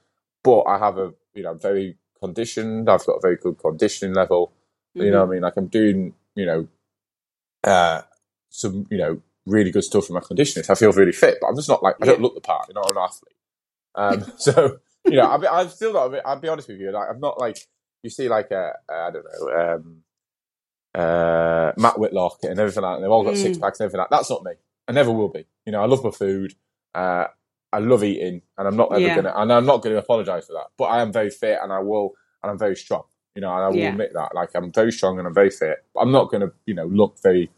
[0.43, 2.89] but I have a you know I'm very conditioned.
[2.89, 4.52] I've got a very good conditioning level.
[4.93, 5.32] You know, what I mm-hmm.
[5.34, 6.67] mean, like I'm doing you know
[7.68, 8.04] uh,
[8.50, 10.66] some you know really good stuff for my conditioning.
[10.66, 12.68] So I feel really fit, but I'm just not like I don't look the part.
[12.70, 13.36] You know, I'm an athlete.
[13.96, 16.14] Um, so you know, I, I'm still not.
[16.26, 16.92] I'll be honest with you.
[16.92, 17.60] Like, I'm not like
[18.04, 20.04] you see, like a I don't know, um,
[20.96, 22.98] uh, Max Whitlock and everything like.
[22.98, 23.02] that.
[23.02, 23.42] They've all got Mm.
[23.42, 24.10] six packs and everything like.
[24.10, 24.18] that.
[24.18, 24.54] That's not me.
[24.88, 25.46] I never will be.
[25.66, 26.56] You know, I love my food.
[26.96, 27.28] Uh,
[27.74, 29.16] I love eating, and I'm not ever Yeah.
[29.16, 29.34] gonna.
[29.36, 30.68] And I'm not going to apologise for that.
[30.78, 33.04] But I am very fit, and I will, and I'm very strong.
[33.36, 33.90] You know, and I will Yeah.
[33.90, 34.36] admit that.
[34.36, 35.86] Like I'm very strong and I'm very fit.
[35.94, 37.52] But I'm not going to, you know, look very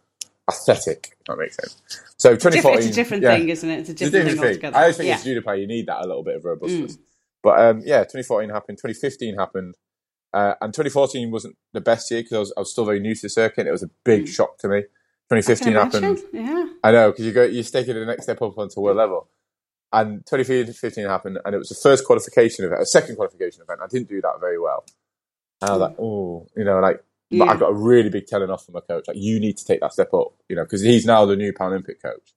[0.49, 1.15] aesthetic.
[1.19, 1.81] If that makes sense.
[2.17, 3.35] So 2014, it's a different yeah.
[3.37, 3.79] thing, isn't it?
[3.79, 4.65] It's a It's a different, different thing thing.
[4.73, 4.77] altogether.
[4.77, 5.23] I think yeah.
[5.23, 6.97] judo player, you need that a little bit of robustness.
[6.97, 6.99] Mm.
[7.41, 8.77] But um, yeah, 2014 happened.
[8.79, 9.75] 2015 happened.
[10.33, 13.15] Uh, and 2014 wasn't the best year because I was, I was still very new
[13.15, 13.65] to the circuit.
[13.67, 14.27] It was a big Mm.
[14.27, 14.81] shock to me.
[15.31, 16.19] 2015 happened.
[16.33, 16.67] Yeah.
[16.83, 19.27] I know because you go, you're taking the next step up onto world level.
[19.91, 23.79] And 2015 happened, and it was the first qualification event, a second qualification event.
[23.83, 24.85] I didn't do that very well.
[25.61, 27.59] And I was like, oh, you know, like, but I Yeah.
[27.59, 29.07] got a really big telling off from my coach.
[29.07, 31.53] Like, you need to take that step up, you know, because he's now the new
[31.53, 32.33] Paralympic coach.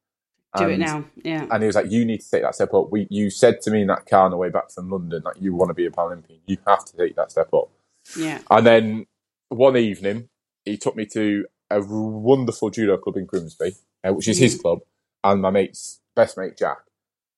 [0.55, 1.07] Do it now.
[1.25, 1.47] Yeah.
[1.51, 3.71] and he was like, "You need to take that step up." We, you said to
[3.71, 5.87] me in that car on the way back from London that you want to be
[5.87, 6.41] a Paralympian.
[6.47, 7.71] You have to take that step up.
[8.19, 8.41] Yeah.
[8.51, 9.07] And then
[9.49, 10.29] one evening,
[10.67, 14.81] he took me to a wonderful judo club in Grimsby, uh, which is his club,
[15.25, 16.81] and my mate's best mate Jack,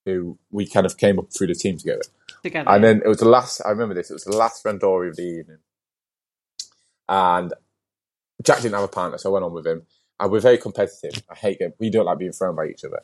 [0.05, 2.03] who we kind of came up through the team together.
[2.43, 2.69] Together.
[2.69, 3.61] And then it was the last.
[3.65, 4.11] I remember this.
[4.11, 5.59] It was the last randori of the evening,
[7.09, 7.53] and
[8.43, 9.83] Jack didn't have a partner, so I went on with him.
[10.21, 11.23] And we're very competitive.
[11.31, 11.77] I hate it.
[11.79, 13.01] We don't like being thrown by each other.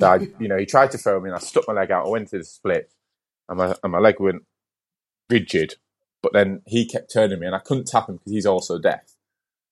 [0.00, 2.06] So I, you know, he tried to throw me, and I stuck my leg out.
[2.06, 2.90] I went to the split,
[3.48, 4.44] and my and my leg went
[5.30, 5.74] rigid.
[6.22, 9.12] But then he kept turning me, and I couldn't tap him because he's also deaf,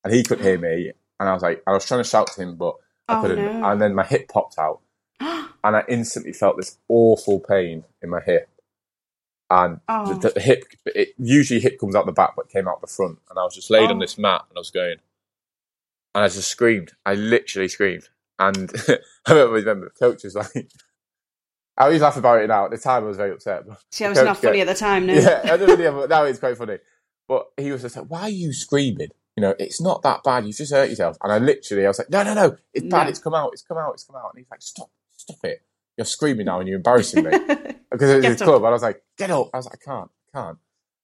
[0.03, 0.91] and he couldn't hear me.
[1.19, 2.75] And I was like, I was trying to shout to him, but
[3.07, 3.43] I Oh, couldn't.
[3.43, 3.71] no.
[3.71, 4.81] And then my hip popped out,
[5.19, 8.49] and I instantly felt this awful pain in my hip.
[9.49, 10.13] And Oh.
[10.13, 13.19] the, the hip, it, usually hip comes out the back, but came out the front.
[13.29, 13.99] And I was just laid on Oh.
[13.99, 14.97] this mat, and I was going,
[16.15, 16.93] and I just screamed.
[17.05, 18.09] I literally screamed.
[18.39, 18.71] And
[19.27, 20.69] I remember, the coach was like,
[21.77, 22.65] I always laugh about it now.
[22.65, 23.63] At the time, I was very upset.
[23.91, 25.13] See, I was not funny at the time, no.
[25.13, 26.77] Yeah, I don't really have, now it's quite funny.
[27.27, 29.09] But he was just like, why are you screaming?
[29.35, 30.45] You know, it's not that bad.
[30.45, 31.17] You just hurt yourself.
[31.21, 33.03] And I literally, I was like, no, no, no, it's bad.
[33.03, 33.09] No.
[33.09, 33.49] It's come out.
[33.53, 33.93] It's come out.
[33.93, 34.31] It's come out.
[34.33, 35.61] And he's like, stop, stop it.
[35.97, 37.31] You're screaming now and you're embarrassing me
[37.91, 38.57] because it was Get his club.
[38.61, 39.49] And I was like, get up.
[39.53, 40.57] I was like, I can't, I can't.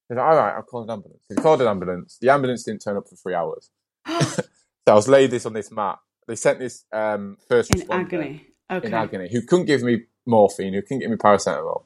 [0.09, 1.23] He's like, all right, I'll call an ambulance.
[1.29, 2.17] He called an ambulance.
[2.19, 3.69] The ambulance didn't turn up for three hours.
[4.87, 5.99] So I was laid this on this mat.
[6.27, 8.47] They sent this um, first In agony.
[8.71, 8.87] Okay.
[8.87, 11.83] in agony who couldn't give me morphine, who couldn't give me paracetamol.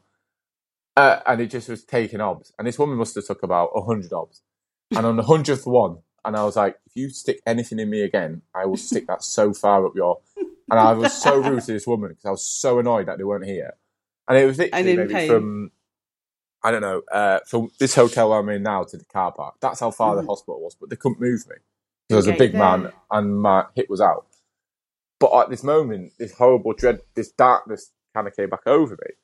[0.96, 2.54] Uh, and it just was taking obs.
[2.58, 4.44] And this woman must have took about 100 obs.
[4.96, 8.02] And on the 100th one, and I was like, if you stick anything in me
[8.02, 10.20] again, I will stick that so far up your.
[10.70, 13.24] And I was so rude to this woman because I was so annoyed that they
[13.24, 13.74] weren't here.
[14.28, 15.30] And it was literally maybe pain.
[15.30, 15.72] from,
[16.64, 19.56] I don't know, uh, from this hotel I'm in now to the car park.
[19.62, 20.22] That's how far Mhm.
[20.22, 21.56] the hospital was, but they couldn't move me.
[22.08, 24.28] Because I was a big man and my hip was out.
[25.20, 29.16] But at this moment, this horrible dread, this darkness kind of came back over me.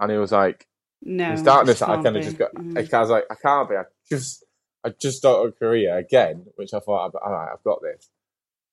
[0.00, 0.66] And it was like,
[1.02, 1.30] No.
[1.32, 2.92] this darkness, I kind of just got, Mm.
[2.94, 3.76] I was like, I can't be.
[3.76, 4.44] I just,
[4.84, 8.10] I just started a career again, which I thought, all right, I've got this.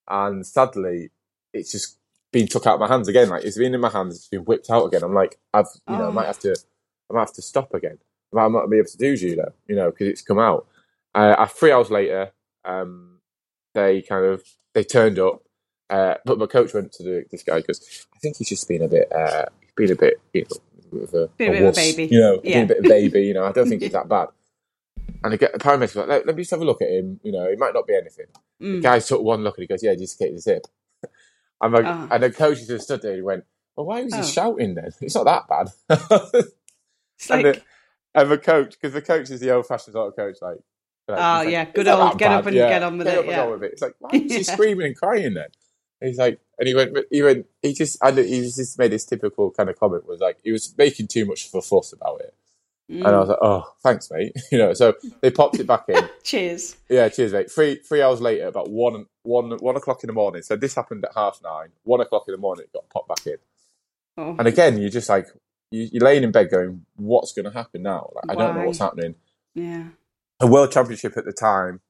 [0.10, 1.12] And sadly,
[1.54, 1.99] it's just
[2.32, 3.30] been took out of my hands again.
[3.30, 5.04] Like it's been in my hands, it's been whipped out again.
[5.04, 6.12] I'm like, I've, you know, I Oh.
[6.12, 6.56] might have to,
[7.10, 7.98] I might have to stop again.
[8.32, 10.68] I might not be able to do judo, you know, because it's come out.
[11.16, 12.32] Uh, three hours later,
[12.66, 13.20] um,
[13.74, 15.42] they kind of they turned up,
[15.90, 18.84] uh, but my coach went to the, this guy because I think he's just been
[18.84, 20.46] a bit, uh, he's been a bit, you
[20.94, 22.06] know, of a, Been a bit of a baby.
[22.08, 22.54] you know, Yeah.
[22.54, 23.22] been a bit of a baby.
[23.26, 24.28] You know, I don't think he's that bad.
[25.24, 26.90] And the, g- the paramedics were like, let, let me just have a look at
[26.90, 27.20] him.
[27.24, 28.28] You know, it might not be anything.
[28.60, 28.82] The Mm.
[28.84, 30.68] guy took one look and he goes, "Yeah, just dislocated his hip."
[31.62, 32.08] I'm like, Ah.
[32.12, 33.44] and the coach just stood there and he went,
[33.76, 34.24] "Well, why was he Oh.
[34.24, 34.92] shouting then?
[35.02, 35.68] It's not that bad."
[37.18, 37.62] It's and, the,
[38.16, 40.58] and the coach, because the coach is the old-fashioned sort of coach, like,
[41.08, 43.18] like, Oh, like, yeah, good old get up bad." and get on with get it,
[43.20, 43.46] up and yeah.
[43.46, 43.74] go with it.
[43.74, 44.42] It's like, why he Yeah.
[44.44, 45.50] screaming and crying then?
[46.02, 49.52] He's like, and he went, he went, he just, and he just made this typical
[49.52, 52.34] kind of comment was like, he was making too much of a fuss about it,
[52.90, 52.98] mm.
[52.98, 54.34] and I was like, oh, thanks, mate.
[54.52, 56.10] you know, so they popped it back in.
[56.24, 56.76] Cheers.
[56.90, 57.52] Yeah, cheers, mate.
[57.52, 60.42] Three three hours later, about one one one o'clock in the morning.
[60.42, 61.70] So this happened at half nine.
[61.84, 63.38] One o'clock in the morning, it got popped back in.
[64.18, 64.36] Oh.
[64.38, 65.28] And again, you're just like
[65.72, 68.66] you, you're laying in bed going, "What's going to happen now?" Like I don't know
[68.66, 69.16] what's happening.
[69.56, 69.86] Yeah.
[70.42, 71.82] A world championship at the time,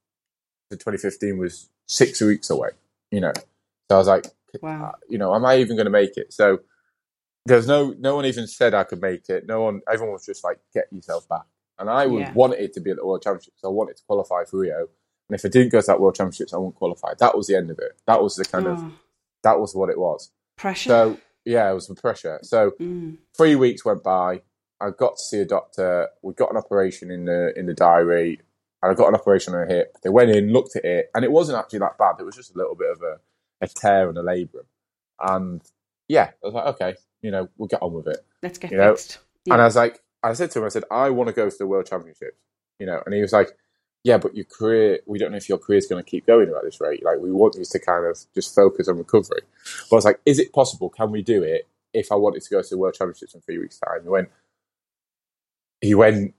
[0.70, 2.70] the 2015, was six weeks away.
[3.10, 4.26] You know, so I was like,
[4.62, 4.84] Wow.
[4.84, 6.32] uh, you know, am I even going to make it?
[6.32, 6.60] So
[7.46, 9.46] there's no no one even said I could make it.
[9.46, 11.44] No one, everyone was just like, "Get yourself back."
[11.78, 12.32] And I would Yeah.
[12.34, 13.64] want it to be at the World Championships.
[13.64, 14.88] I wanted to qualify for Rio.
[15.28, 17.14] And if I didn't go to that World Championships, I wouldn't qualify.
[17.18, 17.98] That was the end of it.
[18.06, 18.92] That was the kind of Oh.
[19.42, 20.30] that was what it was.
[20.56, 20.88] Pressure.
[20.90, 22.38] So yeah, it was the pressure.
[22.42, 23.16] So Mm.
[23.34, 24.42] three weeks went by.
[24.82, 26.08] I got to see a doctor.
[26.22, 28.40] We got an operation in the in the diary,
[28.82, 29.96] and I got an operation on a hip.
[30.02, 32.16] They went in, looked at it, and it wasn't actually that bad.
[32.18, 33.20] It was just a little bit of a,
[33.62, 34.66] a tear and a labrum.
[35.18, 35.62] And
[36.08, 38.24] yeah, I was like, okay, you know, we'll get on with it.
[38.42, 39.18] Let's get you know, fixed.
[39.50, 41.56] And I was like, I said to him, I said, I want to go to
[41.58, 42.36] the World Championships,
[42.78, 43.02] you know.
[43.04, 43.56] And he was like,
[44.04, 46.62] Yeah, but your career, we don't know if your career's going to keep going at
[46.62, 47.04] this rate.
[47.04, 49.40] Like, we want you to kind of just focus on recovery.
[49.88, 50.88] But I was like, Is it possible?
[50.90, 53.58] Can we do it if I wanted to go to the World Championships in three
[53.58, 54.02] weeks' time?
[54.02, 54.28] He went,
[55.80, 56.34] He went,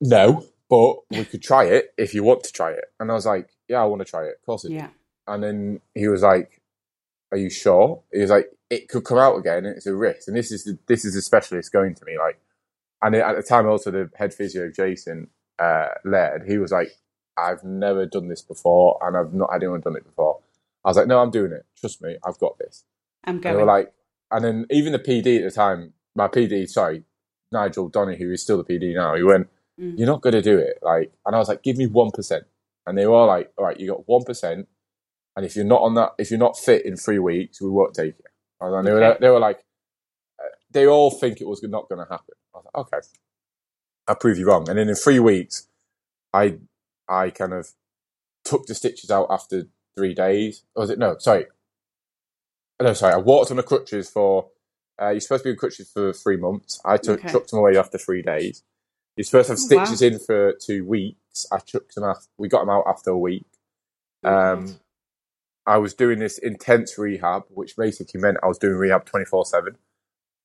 [0.00, 2.84] No, but we could try it if you want to try it.
[2.98, 4.36] And I was like, Yeah, I want to try it.
[4.40, 4.74] Of course I do.
[4.74, 4.88] yeah.
[5.28, 6.62] And then he was like,
[7.32, 9.64] "Are you sure?" He was like, "It could come out again.
[9.66, 12.40] It's a risk." And this is the, this is the specialist going to me like,
[13.02, 16.90] and at the time also the head physio Jason uh, Laird, he was like,
[17.36, 20.40] "I've never done this before, and I've not had anyone done it before."
[20.84, 21.66] I was like, "No, I'm doing it.
[21.78, 22.84] Trust me, I've got this."
[23.24, 23.92] I'm And they were like,
[24.30, 27.02] and then even the PD at the time, my PD, sorry,
[27.50, 29.48] Nigel Donohue, who is still the PD now, he went,
[29.80, 29.98] Mm.
[29.98, 32.44] "You're not going to do it." Like, and I was like, "Give me one percent,"
[32.86, 34.24] and they were all like, "All right, you got one.
[35.36, 37.94] And if you're not on that, if you're not fit in three weeks, we won't
[37.94, 38.24] take you.
[38.60, 39.64] And they were, they were like,
[40.70, 42.34] they all think it was not going to happen.
[42.54, 43.06] I was like, okay,
[44.08, 44.68] I'll prove you wrong.
[44.68, 45.68] And then in three weeks,
[46.32, 46.58] I,
[47.08, 47.70] I kind of
[48.44, 49.64] took the stitches out after
[49.96, 50.62] three days.
[50.74, 51.16] Or was it no?
[51.18, 51.46] Sorry,
[52.80, 53.14] no, sorry.
[53.14, 54.48] I walked on the crutches for.
[55.00, 56.80] Uh, you're supposed to be on crutches for three months.
[56.84, 57.28] I took Okay.
[57.28, 58.62] chucked them away after three days.
[59.16, 59.84] You're supposed to have Oh, wow.
[59.84, 61.46] stitches in for two weeks.
[61.52, 62.18] I chucked them out.
[62.38, 63.46] We got them out after a week.
[64.24, 64.80] Um,
[65.66, 69.76] I was doing this intense rehab, which basically meant I was doing rehab 24 7.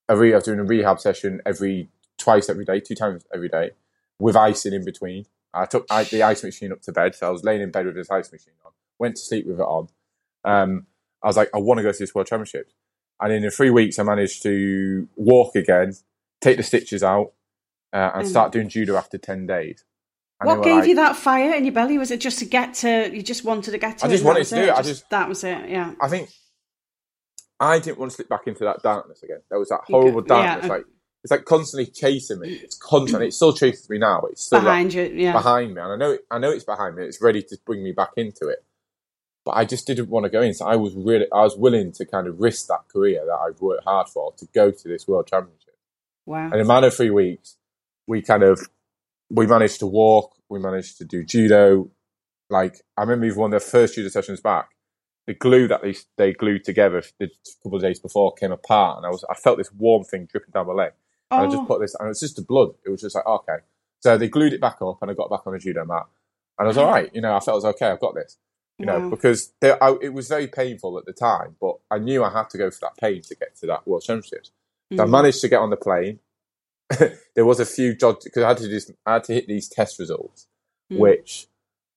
[0.09, 3.71] Every, I was doing a rehab session every twice every day, two times every day,
[4.19, 5.25] with icing in between.
[5.53, 7.85] I took I, the ice machine up to bed, so I was laying in bed
[7.85, 9.89] with this ice machine on, went to sleep with it on.
[10.43, 10.87] Um,
[11.23, 12.71] I was like, I want to go to this World Championship.
[13.19, 15.93] And in three weeks, I managed to walk again,
[16.39, 17.33] take the stitches out,
[17.93, 18.29] uh, and Mm.
[18.29, 19.83] start doing judo after 10 days.
[20.41, 21.97] And what gave like- you that fire in your belly?
[21.97, 23.09] Was it just to get to?
[23.15, 24.05] You just wanted to get to.
[24.05, 24.71] I just wanted to do it.
[24.73, 25.69] I just- that was it.
[25.69, 25.93] Yeah.
[26.01, 26.29] I think
[27.59, 29.41] I didn't want to slip back into that darkness again.
[29.49, 30.85] There was that horrible yeah, darkness, uh, like
[31.23, 32.53] it's like constantly chasing me.
[32.53, 33.21] It's constant.
[33.23, 34.21] It still chases me now.
[34.31, 35.03] It's still like, Behind you.
[35.13, 35.33] Yeah.
[35.33, 37.03] behind me, and I know it, I know it's behind me.
[37.05, 38.63] It's ready to bring me back into it.
[39.43, 40.53] but I just didn't want to go in.
[40.53, 43.59] So I was really, I was willing to kind of risk that career that I've
[43.59, 45.75] worked hard for to go to this World Championship.
[46.27, 46.45] Wow.
[46.45, 47.57] And in a matter of three weeks,
[48.05, 48.59] we kind of
[49.31, 51.89] we managed to walk, we managed to do judo.
[52.49, 54.69] Like I remember even one of the first judo sessions back,
[55.27, 57.29] the glue that they they glued together a
[57.63, 60.51] couple of days before came apart, and I was I felt this warm thing dripping
[60.53, 60.93] down my leg.
[61.37, 61.67] And I just Oh.
[61.67, 62.71] put this, and it's just the blood.
[62.85, 63.57] It was just like okay.
[64.01, 66.05] So they glued it back up, and I got back on the judo mat,
[66.59, 67.09] and I was all right.
[67.13, 67.87] You know, I felt it was okay.
[67.87, 68.37] I've got this.
[68.79, 69.09] You know, Wow.
[69.09, 72.49] because there, I, it was very painful at the time, but I knew I had
[72.51, 74.51] to go for that pain to get to that World Championships.
[74.97, 75.11] So I Mhm.
[75.11, 76.19] managed to get on the plane.
[77.35, 79.47] there was a few jobs because I had to do, some- I had to hit
[79.47, 80.47] these test results,
[80.91, 80.97] Mm.
[80.99, 81.47] which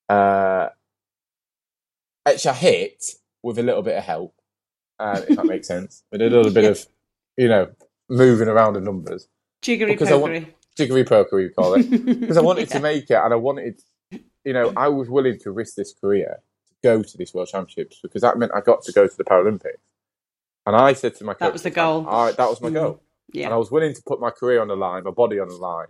[0.09, 0.69] uh,
[2.27, 3.05] actually I hit
[3.43, 4.35] with a little bit of help,
[4.99, 6.03] uh, if that makes sense.
[6.11, 6.87] With a little bit of,
[7.37, 7.71] you know,
[8.09, 9.29] moving around the numbers,
[9.63, 12.77] Jiggery I want- jiggery pokery, we call it, because I wanted Yeah.
[12.77, 13.81] to make it, and I wanted,
[14.45, 18.01] you know, I was willing to risk this career to go to this World Championships
[18.03, 19.79] because that meant I got to go to the Paralympics.
[20.67, 22.07] And I said to my coach, That was the goal.
[22.07, 22.75] All right, that was my Mm.
[22.75, 23.01] goal.
[23.33, 23.47] Yeah.
[23.47, 25.57] and I was willing to put my career on the line, my body on the
[25.57, 25.89] line,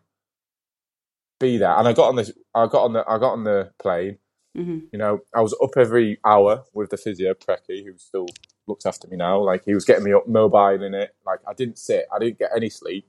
[1.41, 1.77] be there.
[1.77, 4.19] And I got on this, I got on the, I got on the plane.
[4.55, 8.27] hmm You know, I was up every hour with the physio Preki, who still
[8.67, 9.41] looks after me now.
[9.41, 11.15] Like he was getting me up, mobile in it.
[11.27, 13.07] Like I didn't sit, I didn't get any sleep.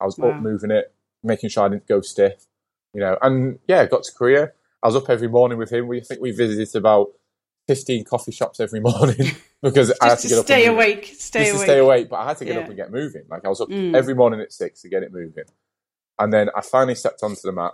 [0.00, 0.30] I was Wow.
[0.30, 2.46] up moving it, making sure I didn't go stiff.
[2.94, 4.52] You know, and yeah, got to Korea.
[4.82, 5.86] I was up every morning with him.
[5.86, 7.08] We I think we visited about
[7.68, 10.44] fifteen coffee shops every morning because I had to to get up.
[10.44, 11.12] stay awake.
[11.18, 11.66] Stay just to awake.
[11.66, 12.60] stay awake, but I had to get Yeah.
[12.62, 13.22] up and get moving.
[13.28, 13.94] Like I was up Mm.
[13.96, 15.44] every morning at six to get it moving,
[16.18, 17.72] and then I finally stepped onto the mat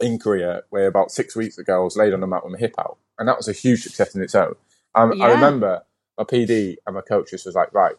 [0.00, 2.58] in Korea, where about six weeks ago I was laid on the mat with my
[2.58, 4.54] hip out, and that was a huge success in its own.
[4.94, 5.82] Um, I remember
[6.18, 7.96] my PD and my coach just was like, "Right,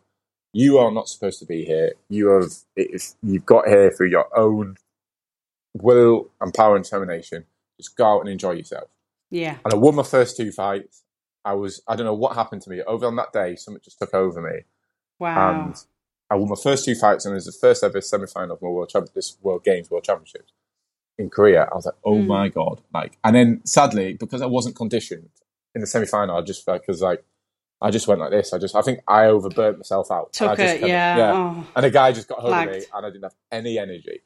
[0.53, 1.93] you are not supposed to be here.
[2.09, 2.51] You have
[3.23, 4.77] you've got here through your own
[5.73, 7.45] will and power and determination.
[7.79, 8.89] Just go out and enjoy yourself."
[9.29, 9.57] Yeah.
[9.65, 11.03] And I won my first two fights.
[11.45, 13.55] I was I don't know what happened to me over on that day.
[13.55, 14.61] Something just took over me
[15.19, 15.65] Wow.
[15.67, 15.75] and
[16.29, 18.61] I won my first two fights, and it was the first ever semi final of
[18.61, 20.51] my world champ- this World Games World Championships
[21.17, 21.69] in Korea.
[21.71, 22.27] I was like, oh Mm.
[22.27, 22.81] my god!
[22.93, 25.29] Like, and then sadly, because I wasn't conditioned
[25.73, 27.23] in the semi final, I just because like
[27.81, 28.51] I just went like this.
[28.53, 30.33] I just I think I overburnt myself out.
[30.33, 30.83] Took just it.
[30.83, 31.31] of- Yeah.
[31.33, 31.67] Oh.
[31.75, 34.21] And a guy just got hold of me, and I didn't have any energy.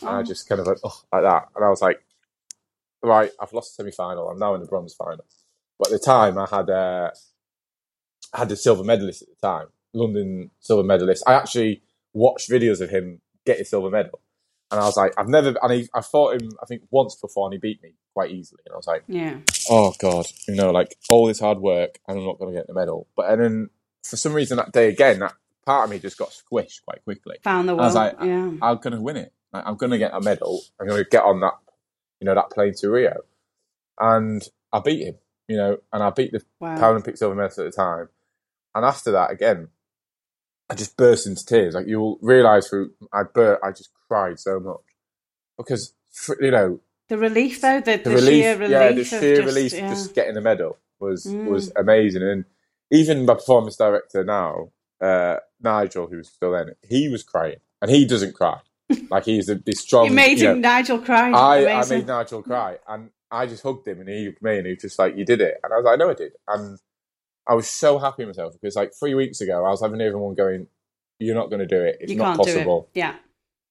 [0.00, 0.12] And Oh.
[0.14, 2.02] I just kind of went oh, like that, and I was like,
[3.02, 4.28] right, I've lost the semi final.
[4.28, 5.24] I'm now in the bronze final.
[5.78, 7.10] But at the time, I had uh,
[8.32, 11.22] I had the silver medalist at the time, London silver medalist.
[11.26, 11.82] I actually
[12.12, 14.20] watched videos of him get his silver medal,
[14.70, 15.54] and I was like, I've never.
[15.62, 18.62] And he, I fought him, I think, once before, and he beat me quite easily.
[18.66, 19.38] And I was like, Yeah.
[19.70, 22.66] oh god, you know, like all this hard work, and I'm not going to get
[22.66, 23.06] the medal.
[23.16, 23.70] But and then
[24.02, 25.34] for some reason that day again, that
[25.66, 27.36] part of me just got squished quite quickly.
[27.42, 27.82] Found the world.
[27.82, 28.52] I was like, yeah.
[28.62, 29.32] I'm going to win it.
[29.52, 30.62] Like, I'm going to get a medal.
[30.80, 31.54] I'm going to get on that,
[32.20, 33.16] you know, that plane to Rio,
[34.00, 35.14] and I beat him.
[35.48, 36.76] You know, and I beat the Wow.
[36.76, 38.08] Paralympic silver medalist at the time.
[38.74, 39.68] And after that, again,
[40.68, 41.74] I just burst into tears.
[41.74, 44.80] Like you'll realise through, I bur I just cried so much
[45.56, 45.94] because
[46.40, 48.70] you know The relief, though, the, the, the, relief, sheer relief.
[48.70, 49.84] yeah, the of sheer just, relief yeah.
[49.84, 51.44] of just getting the medal was Mm.
[51.46, 52.22] was amazing.
[52.22, 52.44] And
[52.90, 58.04] even my performance director now, uh, Nigel, who's still in he was crying, and he
[58.04, 58.58] doesn't cry.
[59.10, 60.06] Like he's a this strong.
[60.06, 61.30] You made you know, him Nigel cry.
[61.30, 64.66] I, I made Nigel cry, and I just hugged him, and he hugged me, and
[64.66, 66.32] he was just like, "You did it," and I was like, "I know I did,"
[66.48, 66.78] and
[67.48, 70.34] I was so happy with myself because like three weeks ago, I was having everyone
[70.34, 70.66] going,
[71.18, 71.98] "You're not going to do it.
[72.00, 72.80] It's you not can't possible.
[72.94, 73.00] do it.
[73.00, 73.14] Yeah.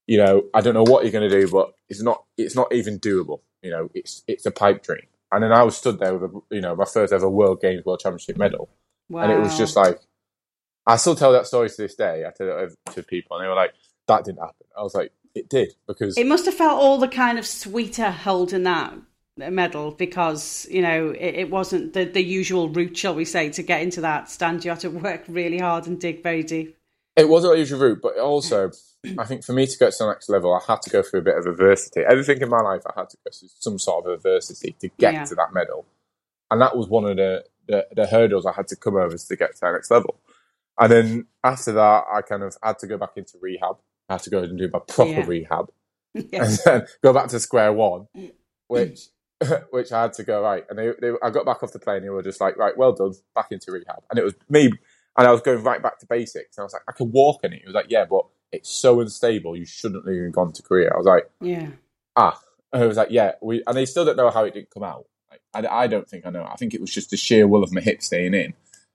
[0.07, 2.23] You know, I don't know what you're going to do, but it's not.
[2.37, 3.41] It's not even doable.
[3.61, 6.41] You know, it's it's a pipe dream." And then I was stood there with a,
[6.55, 8.69] you know my first ever World Games World Championship medal,
[9.09, 9.23] Wow.
[9.23, 9.99] and it was just like
[10.87, 12.25] I still tell that story to this day.
[12.25, 13.73] I tell it to people, and they were like,
[14.07, 17.07] "That didn't happen." I was like, "It did," because It must have felt all the
[17.07, 18.93] kind of sweeter holding that
[19.37, 23.63] medal because you know it, it wasn't the the usual route, shall we say, to
[23.63, 24.63] get into that stand.
[24.63, 26.77] You had to work really hard and dig very deep.
[27.15, 28.71] It wasn't a usual route, but also,
[29.17, 31.21] I think for me to get to the next level, I had to go through
[31.21, 32.01] a bit of adversity.
[32.01, 35.13] Everything in my life, I had to go through some sort of adversity to get
[35.13, 35.23] Yeah.
[35.25, 35.85] to that medal.
[36.51, 39.35] And that was one of the, the, the hurdles I had to come over to
[39.37, 40.19] get to the next level.
[40.77, 43.77] And then after that, I kind of had to go back into rehab.
[44.09, 45.25] I had to go and do my proper Yeah.
[45.25, 45.71] rehab
[46.13, 48.07] and then go back to square one,
[48.67, 49.07] which
[49.71, 50.65] which I had to go right.
[50.69, 51.97] And they, they, I got back off the plane.
[51.97, 54.03] and They were just like, right, well done, back into rehab.
[54.09, 54.65] And it was me,
[55.17, 56.57] and I was going right back to basics.
[56.57, 57.59] And I was like, I can walk in it.
[57.59, 59.57] He was like, yeah, but it's so unstable.
[59.57, 60.91] You shouldn't have even gone to Korea.
[60.93, 61.67] I was like, yeah.
[62.15, 62.39] ah.
[62.71, 63.61] And I was like, yeah, we.
[63.67, 65.05] And they still don't know how it didn't come out.
[65.29, 66.43] Like, I, I don't think I know.
[66.45, 68.53] I think it was just the sheer will of my hip staying in,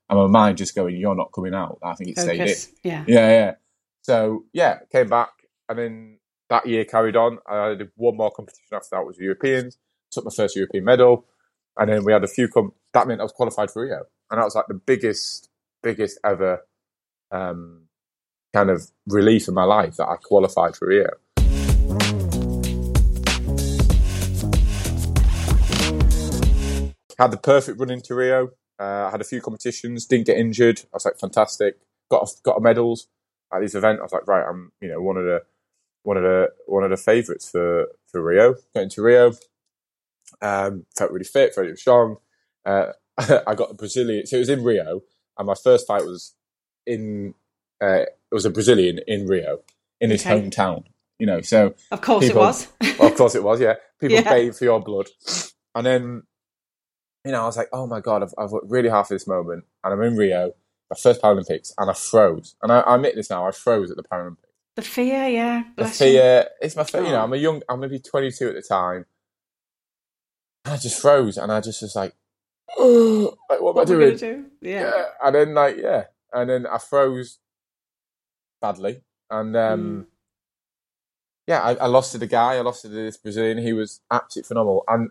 [0.09, 1.77] and my mind just going, you're not coming out.
[1.83, 2.47] I think it stayed in.
[2.83, 3.03] Yeah.
[3.07, 3.53] Yeah, yeah.
[4.01, 5.29] So yeah, came back,
[5.69, 6.17] and then
[6.49, 7.37] that year carried on.
[7.47, 9.77] I did one more competition after that was Europeans.
[10.11, 11.25] Took my first European medal,
[11.77, 14.39] and then we had a few com- that meant I was qualified for Rio, and
[14.39, 15.49] that was like the biggest,
[15.83, 16.65] biggest ever
[17.31, 17.83] um,
[18.53, 21.09] kind of relief in my life that I qualified for Rio.
[27.19, 28.49] Had the perfect run into Rio.
[28.79, 30.81] Uh, had a few competitions, didn't get injured.
[30.85, 31.77] I was like, fantastic.
[32.09, 33.07] Got a, got a medals
[33.53, 33.99] at this event.
[33.99, 35.41] I was like, right, I'm you know one of the
[36.03, 38.55] one of the one of the favourites for for Rio.
[38.75, 39.33] Got to Rio.
[40.41, 42.17] Um, felt really fit, very strong.
[42.65, 44.25] Uh, I got the Brazilian.
[44.25, 45.01] So it was in Rio,
[45.37, 46.33] and my first fight was
[46.85, 47.33] in.
[47.81, 49.59] Uh, it was a Brazilian in Rio,
[49.99, 50.39] in his Okay.
[50.41, 50.83] hometown.
[51.19, 52.67] You know, so Of course people- it was.
[52.99, 53.75] well, of course it was, yeah.
[53.99, 54.51] People Yeah.
[54.51, 55.07] for your blood.
[55.75, 56.23] And then,
[57.23, 59.27] you know, I was like, oh my God, I've, I've worked really hard for this
[59.27, 59.65] moment.
[59.83, 60.53] And I'm in Rio,
[60.91, 62.55] my first Paralympics, and I froze.
[62.61, 64.37] And I, I admit this now, I froze at the Paralympics.
[64.75, 65.63] the fear, yeah.
[65.77, 66.05] The Bless you.
[66.07, 67.23] fear, it's my fear, you know, Oh.
[67.23, 69.05] I'm a young, I'm maybe 22 at the time.
[70.65, 72.13] And I just froze and I just was like,
[72.77, 74.43] oh, like, what am I What we're gonna doing?
[74.43, 74.45] do?
[74.69, 74.81] Yeah.
[74.81, 75.03] Yeah.
[75.23, 76.03] And then, like, yeah.
[76.33, 77.39] And then I froze
[78.61, 79.01] badly.
[79.29, 80.05] And, um, Mm.
[81.47, 82.55] yeah, I, I lost to the guy.
[82.55, 83.57] I lost to this Brazilian.
[83.57, 85.09] He was absolutely phenomenal, and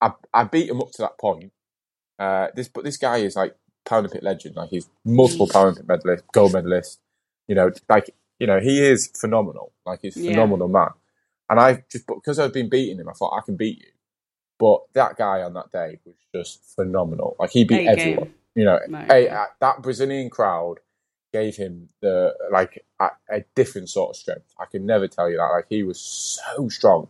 [0.00, 1.52] I, I beat him up to that point.
[2.18, 3.54] Uh, this, but this guy is like
[3.88, 4.56] Paralympic legend.
[4.56, 5.46] Like he's multiple.
[5.48, 7.00] Paralympic medalist, gold medalist.
[7.48, 9.72] You know, like you know, he is phenomenal.
[9.86, 10.26] Like he's a Yeah.
[10.30, 10.90] phenomenal man.
[11.50, 13.92] And I just because I've been beating him, I thought I can beat you.
[14.58, 17.36] But that guy on that day was just phenomenal.
[17.38, 18.26] Like he beat everyone.
[18.26, 18.30] go.
[18.54, 18.78] You know,
[19.60, 20.80] that Brazilian crowd
[21.32, 24.52] gave him the like a, a different sort of strength.
[24.58, 25.44] I can never tell you that.
[25.44, 27.08] Like he was so strong,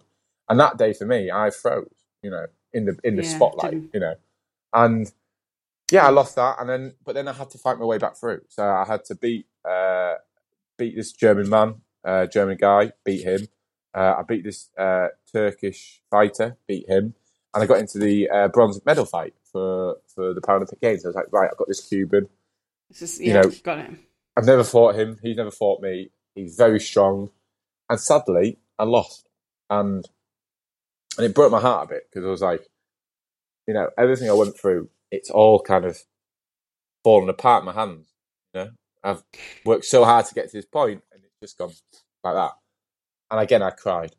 [0.49, 1.89] and that day for me, I froze.
[2.22, 3.74] You know, in the in the Yeah, spotlight.
[3.95, 4.14] You know,
[4.72, 5.11] and
[5.91, 8.16] yeah, I lost that, and then but then I had to fight my way back
[8.16, 8.43] through.
[8.49, 10.14] So I had to beat uh,
[10.76, 13.49] beat this German man, uh, German guy, beat him.
[13.95, 17.14] Uh, I beat this uh, Turkish fighter, beat him,
[17.55, 21.05] and I got into the uh, bronze medal fight for for the Paralympic Games.
[21.05, 22.28] I was like, right, I've got this Cuban.
[22.91, 23.91] This is, you know, got it.
[24.36, 25.18] I've never fought him.
[25.22, 26.11] He's never fought me.
[26.34, 27.30] He's very strong,
[27.89, 29.26] and sadly, I lost,
[29.70, 30.07] and
[31.16, 32.68] and it broke my heart a bit because I was like,
[33.66, 35.98] you know, everything I went through, it's all kind of
[37.04, 38.09] fallen apart in my hands.
[38.54, 38.70] You know,
[39.04, 39.22] I've
[39.64, 41.72] worked so hard to get to this point, and it's just gone
[42.24, 42.52] like that.
[43.30, 44.14] And again, I cried.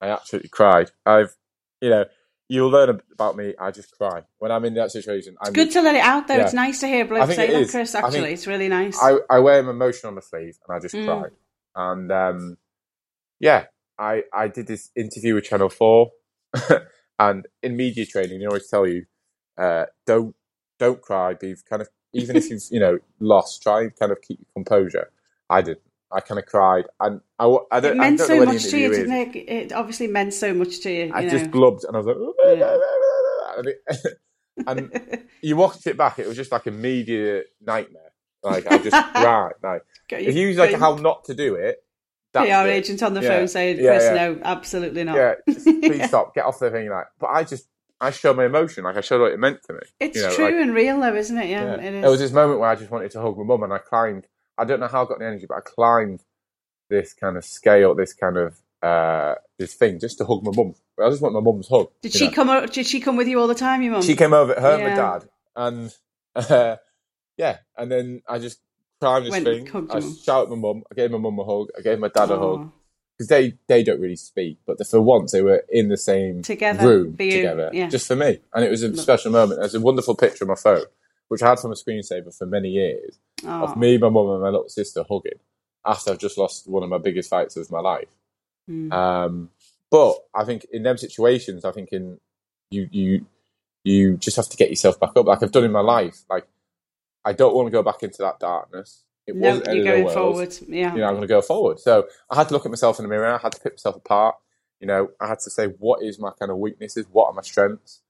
[0.00, 0.90] I absolutely cried.
[1.06, 1.34] I've,
[1.80, 2.04] you know,
[2.48, 3.54] you'll learn about me.
[3.58, 5.36] I just cry when I'm in that situation.
[5.40, 6.38] I'm, Good to let it out there.
[6.38, 6.44] Yeah.
[6.44, 7.70] It's nice to hear think say that, is.
[7.70, 7.94] Chris.
[7.94, 8.98] I think- Actually, it's really nice.
[9.00, 11.06] I, I wear my emotion on my sleeve and I just Mm.
[11.06, 11.32] cried.
[11.76, 12.56] And um,
[13.40, 13.66] yeah,
[13.98, 16.10] I, I did this interview with Channel 4
[17.18, 19.06] and in media training, they always tell you,
[19.58, 20.34] uh, don't,
[20.78, 24.20] don't cry, be kind of, even if you've, you know, lost, try and kind of
[24.22, 25.10] keep your composure.
[25.50, 25.80] I didn't.
[26.12, 28.78] I kind of cried and I, I don't, it I meant don't so much to
[28.78, 29.36] you, didn't it?
[29.36, 31.12] It obviously meant so much to you.
[31.12, 31.50] I you just know.
[31.50, 32.76] glubbed and I was like, Yeah.
[33.56, 34.18] and, it,
[35.08, 38.12] and you watched it back, it was just like a media nightmare.
[38.44, 39.54] Like I just cried.
[39.62, 41.82] Like Got if you like big how not to do it,
[42.32, 42.72] that's PR it.
[42.72, 43.28] agent on the Yeah.
[43.30, 44.14] phone saying, Yeah, Chris, yeah.
[44.14, 45.16] no, absolutely not.
[45.16, 46.90] Yeah, just please stop, get off the thing.
[46.90, 47.66] Like, but I just
[48.04, 49.78] I showed my emotion, like I showed what it meant to me.
[49.98, 51.48] It's you know, true like- and real, though, isn't it?
[51.48, 51.82] Yeah, yeah.
[51.82, 52.02] it is.
[52.02, 54.26] There was this moment where I just wanted to hug my mum, and I climbed.
[54.58, 56.20] I don't know how I got the energy, but I climbed
[56.90, 60.74] this kind of scale, this kind of uh, this thing, just to hug my mum.
[61.02, 61.88] I just want my mum's hug.
[62.02, 62.32] did she know.
[62.32, 62.50] come?
[62.50, 64.02] o- Did she come with you all the time, your mum?
[64.02, 65.96] She came over, her and my dad, and
[66.36, 66.76] uh,
[67.38, 68.60] yeah, and then I just
[69.00, 69.88] climbed this Went, thing.
[69.90, 70.82] I shouted my mum.
[70.92, 71.68] I gave my mum a hug.
[71.78, 72.70] I gave my dad a hug
[73.16, 76.86] because they they don't really speak, but for once they were in the same Together,
[76.86, 77.88] room you, together, yeah.
[77.88, 79.60] just for me, and it was a special moment.
[79.60, 80.84] There's a wonderful picture on my phone,
[81.28, 83.64] which I had from a screensaver for many years, oh.
[83.64, 85.38] of me, my mum, and my little sister hugging
[85.84, 88.08] after I've just lost one of my biggest fights of my life.
[88.70, 88.92] Mm.
[88.92, 89.50] Um,
[89.90, 92.18] but I think in them situations, I think in
[92.70, 93.26] you you
[93.84, 96.24] you just have to get yourself back up, like I've done in my life.
[96.28, 96.46] Like
[97.24, 99.04] I don't want to go back into that darkness.
[99.26, 100.54] It no, wasn't you're going forward.
[100.68, 100.94] Yeah.
[100.94, 101.80] you know, I'm going to go forward.
[101.80, 103.26] So I had to look at myself in the mirror.
[103.26, 104.36] I had to pick myself apart.
[104.80, 107.06] You know, I had to say, what is my kind of weaknesses?
[107.10, 108.00] What are my strengths?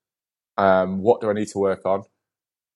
[0.57, 2.05] Um, what do I need to work on?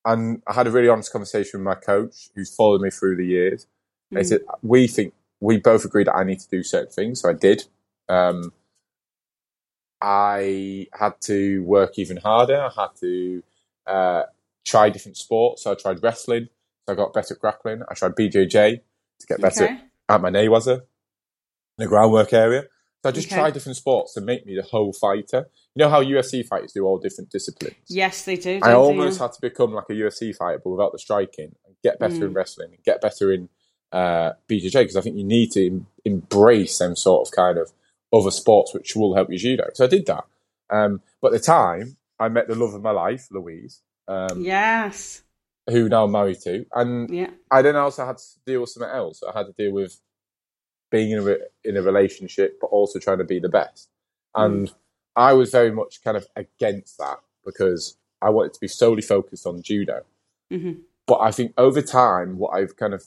[0.04, 3.26] And I had a really honest conversation with my coach, who's followed me through the
[3.26, 3.66] years.
[4.10, 4.26] They Mm.
[4.26, 7.32] said, we think we both agreed that I need to do certain things, so I
[7.32, 7.64] did.
[8.08, 8.52] Um,
[10.00, 12.60] I had to work even harder.
[12.60, 13.42] I had to
[13.86, 14.22] uh,
[14.64, 15.62] try different sports.
[15.62, 16.48] So I tried wrestling.
[16.88, 17.82] So I got better at grappling.
[17.90, 18.80] I tried BJJ
[19.20, 19.78] to get better Okay.
[20.08, 20.82] at my Mayweather in
[21.76, 22.62] the groundwork area.
[23.02, 23.36] So I just Okay.
[23.36, 25.50] tried different sports to make me the whole fighter.
[25.74, 27.76] You know how UFC fighters do all different disciplines?
[27.88, 28.58] Yes, they do.
[28.62, 29.24] I almost they?
[29.26, 32.32] had to become like a UFC fighter, but without the striking, and get better in
[32.32, 32.36] Mm.
[32.36, 33.50] wrestling, and get better in
[33.92, 37.72] uh, BJJ, because I think you need to em- embrace some sort of kind of
[38.12, 39.68] other sports which will help you judo.
[39.74, 40.24] So I did that.
[40.70, 45.22] Um, but at the time, I met the love of my life, Louise, um, Yes.
[45.68, 47.30] Who now I'm married to, and Yeah.
[47.50, 49.22] I then also had to deal with something else.
[49.22, 50.00] I had to deal with
[50.90, 53.90] being in a in a relationship, but also trying to be the best.
[54.34, 54.72] And
[55.16, 59.46] I was very much kind of against that because I wanted to be solely focused
[59.46, 60.04] on judo.
[60.50, 60.72] hmm
[61.06, 63.04] But I think over time, what I've kind of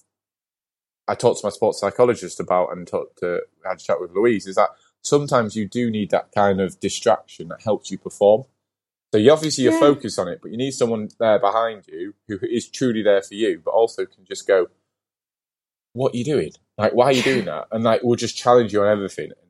[1.08, 4.12] I talked to my sports psychologist about and talked to I had a chat with
[4.12, 4.70] Louise is that
[5.02, 8.44] sometimes you do need that kind of distraction that helps you perform.
[9.14, 12.40] So you obviously you're focused on it, but you need someone there behind you who
[12.42, 14.68] is truly there for you, but also can just go,
[15.94, 16.52] "What are you doing?
[16.78, 19.50] Like, why are you doing that?" And like, will just challenge you on everything and,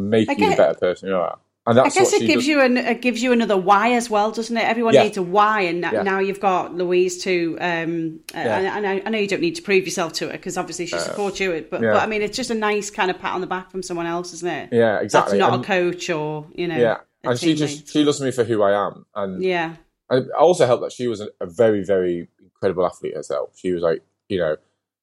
[0.00, 1.38] and make I you a better person you are.
[1.66, 2.46] And I guess what it gives does.
[2.46, 4.62] you an it gives you another why as well, doesn't it?
[4.62, 5.04] Everyone Yeah.
[5.04, 6.02] needs a why, and Yeah.
[6.02, 7.56] now you've got Louise to.
[7.58, 8.58] Um, uh, Yeah.
[8.58, 10.84] and, and I, I know you don't need to prove yourself to her because obviously
[10.86, 11.94] she supports you, but yeah.
[11.94, 14.06] but I mean it's just a nice kind of pat on the back from someone
[14.06, 14.68] else, isn't it?
[14.72, 15.38] Yeah, exactly.
[15.38, 16.76] That's not And- a coach or you know.
[16.76, 19.76] yeah, and she just she loves me for who I am, and yeah,
[20.10, 23.50] And it also helped that she was a, a very, very incredible athlete herself.
[23.56, 24.56] She was like, you know,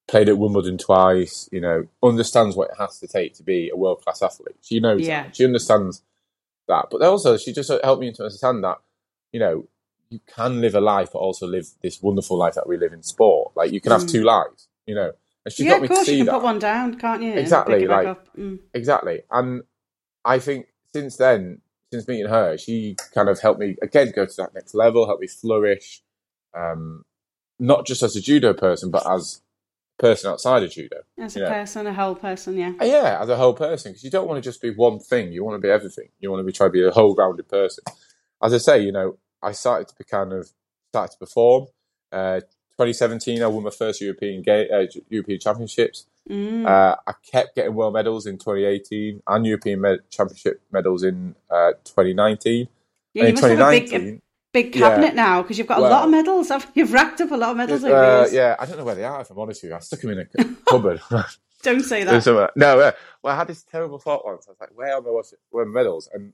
[0.07, 3.77] played at Wimbledon twice, you know, understands what it has to take to be a
[3.77, 4.55] world class athlete.
[4.61, 5.23] She knows Yeah.
[5.23, 5.35] that.
[5.35, 6.03] She understands
[6.67, 6.87] that.
[6.91, 8.77] But also, she just helped me to understand that,
[9.31, 9.67] you know,
[10.09, 13.01] you can live a life, but also live this wonderful life that we live in
[13.03, 13.53] sport.
[13.55, 15.11] Like, you can have two lives, you know.
[15.45, 15.65] And she Mm.
[15.65, 15.71] yeah.
[15.71, 16.31] got Of me course, to see you can that.
[16.33, 17.33] put one down, can't you?
[17.33, 18.33] Exactly, pick it back like-.
[18.37, 18.59] Mm.
[18.73, 19.21] Exactly.
[19.31, 19.63] And
[20.25, 21.61] I think since then,
[21.91, 25.21] since meeting her, she kind of helped me again go to that next level, helped
[25.21, 26.01] me flourish,
[26.53, 27.03] um,
[27.59, 29.41] not just as a judo person, but as
[29.99, 31.01] a person outside of judo.
[31.17, 31.49] as a yeah.
[31.49, 32.57] person, a whole person.
[32.57, 34.99] Yeah, Uh, Yeah, as a whole person, because you don't want to just be one
[34.99, 35.33] thing.
[35.33, 36.09] You want to be everything.
[36.19, 37.83] You want to be try to be a whole rounded person.
[38.41, 40.49] As I say, you know, I started to be kind of
[40.89, 41.67] started to perform.
[42.11, 42.39] Uh,
[42.77, 46.05] 2017, I won my first European ga- uh, European Championships.
[46.29, 46.65] Mm.
[46.65, 51.71] Uh, I kept getting world medals in 2018 and European med- Championship medals in uh,
[51.83, 52.67] 2019.
[53.13, 53.23] yeah.
[53.23, 54.21] You in must have a big, a 2019,
[54.53, 54.81] big yeah.
[54.81, 56.49] cabinet now because you've got a lot of medals.
[56.49, 56.59] you?
[56.75, 59.21] You've racked up a lot of medals uh, yeah, I don't know where they are.
[59.21, 61.01] If I'm honest with you, I stuck them in a cupboard.
[61.63, 62.51] Don't say that.
[62.55, 62.91] No, uh,
[63.21, 64.47] well, I had this terrible thought once.
[64.47, 66.33] I was like, "Where are my where are my medals?" And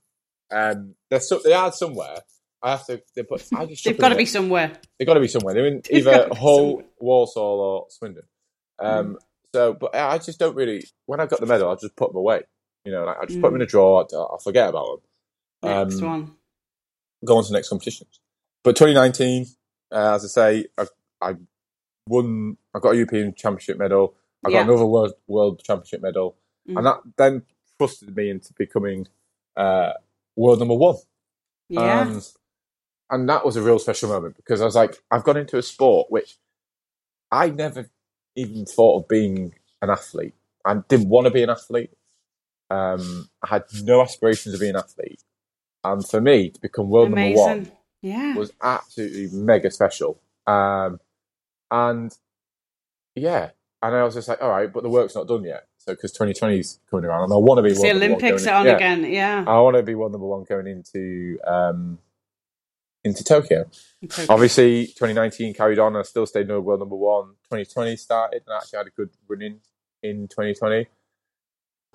[0.50, 2.20] um, they're so, they are somewhere.
[2.62, 3.02] I have to.
[3.14, 3.46] They put.
[3.54, 4.72] I just They've got to be somewhere.
[4.98, 5.52] They've got to be somewhere.
[5.52, 6.82] They're in They've either Hull.
[6.98, 8.24] Walsall, or Swindon.
[8.78, 9.18] Um,
[9.54, 10.84] So, but I just don't really.
[11.06, 12.42] When I got the medal, I just put them away.
[12.84, 14.06] You know, like I just put them in a drawer.
[14.12, 15.00] I, I forget about
[15.62, 15.88] them.
[15.88, 16.32] Next Um, one.
[17.24, 18.20] Go on to the next competitions.
[18.62, 19.46] But 2019,
[19.92, 20.86] uh, as I say, I,
[21.20, 21.34] I
[22.08, 22.56] won.
[22.74, 24.14] I got a European Championship medal.
[24.46, 26.36] I got another World World Championship medal,
[26.68, 26.76] Mm.
[26.76, 27.42] and that then
[27.80, 29.06] thrusted me into becoming
[29.56, 29.92] uh,
[30.36, 30.96] world number one.
[31.70, 32.00] Yeah.
[32.02, 32.22] Um,
[33.10, 35.62] and that was a real special moment because I was like, I've gone into a
[35.62, 36.36] sport which
[37.30, 37.88] I never
[38.38, 40.34] even thought of being an athlete.
[40.64, 41.90] I didn't want to be an athlete.
[42.70, 45.22] Um, I had no aspirations of being an athlete.
[45.84, 47.72] And for me to become world number one
[48.02, 48.34] Yeah.
[48.34, 50.20] was absolutely mega special.
[50.46, 51.00] Um,
[51.70, 52.16] and
[53.14, 53.50] yeah,
[53.82, 55.66] and I was just like, all right, but the work's not done yet.
[55.78, 58.14] So because 2020 is coming around, and I want to be It's world the number
[58.14, 58.76] one Olympics going are on yeah.
[58.76, 59.04] again.
[59.12, 59.44] Yeah.
[59.46, 61.98] I want to be world number one going into um,
[63.04, 63.70] into Tokyo.
[64.04, 64.26] Okay.
[64.28, 65.96] Obviously, 2019 carried on.
[65.96, 67.30] I still stayed no world number one.
[67.50, 69.60] 2020 started, and I actually had a good run in
[70.02, 70.86] in 2020.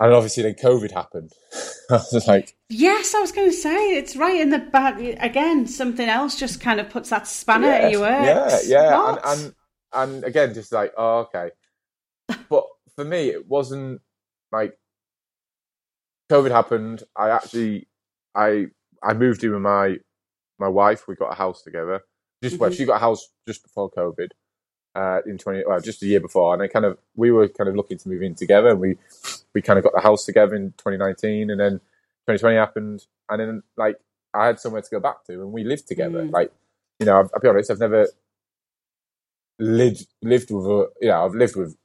[0.00, 1.32] And obviously, then COVID happened.
[1.90, 5.66] I was like, Yes, I was going to say it's right in the back again.
[5.66, 8.68] Something else just kind of puts that spanner in your works.
[8.68, 9.54] yeah, yeah, and, and
[9.94, 11.50] and again, just like, oh, okay.
[12.48, 12.64] But
[12.96, 14.00] for me, it wasn't
[14.50, 14.76] like
[16.30, 17.02] COVID happened.
[17.16, 17.86] I actually,
[18.34, 18.66] I
[19.02, 19.98] I moved in with my
[20.58, 21.06] my wife.
[21.08, 22.02] We got a house together.
[22.42, 22.76] Just well, Mhm.
[22.76, 24.30] she got a house just before COVID.
[24.96, 27.74] Uh, in twenty, well, just a year before, and kind of we were kind of
[27.74, 28.96] looking to move in together, and we
[29.52, 31.72] we kind of got the house together in 2019, and then
[32.28, 33.96] 2020 happened, and then like
[34.32, 36.22] I had somewhere to go back to, and we lived together.
[36.22, 36.30] Mm.
[36.30, 36.52] Like,
[37.00, 38.06] you know, I'll, I'll be honest, I've never
[39.58, 41.76] lived lived with a, you know, I've lived with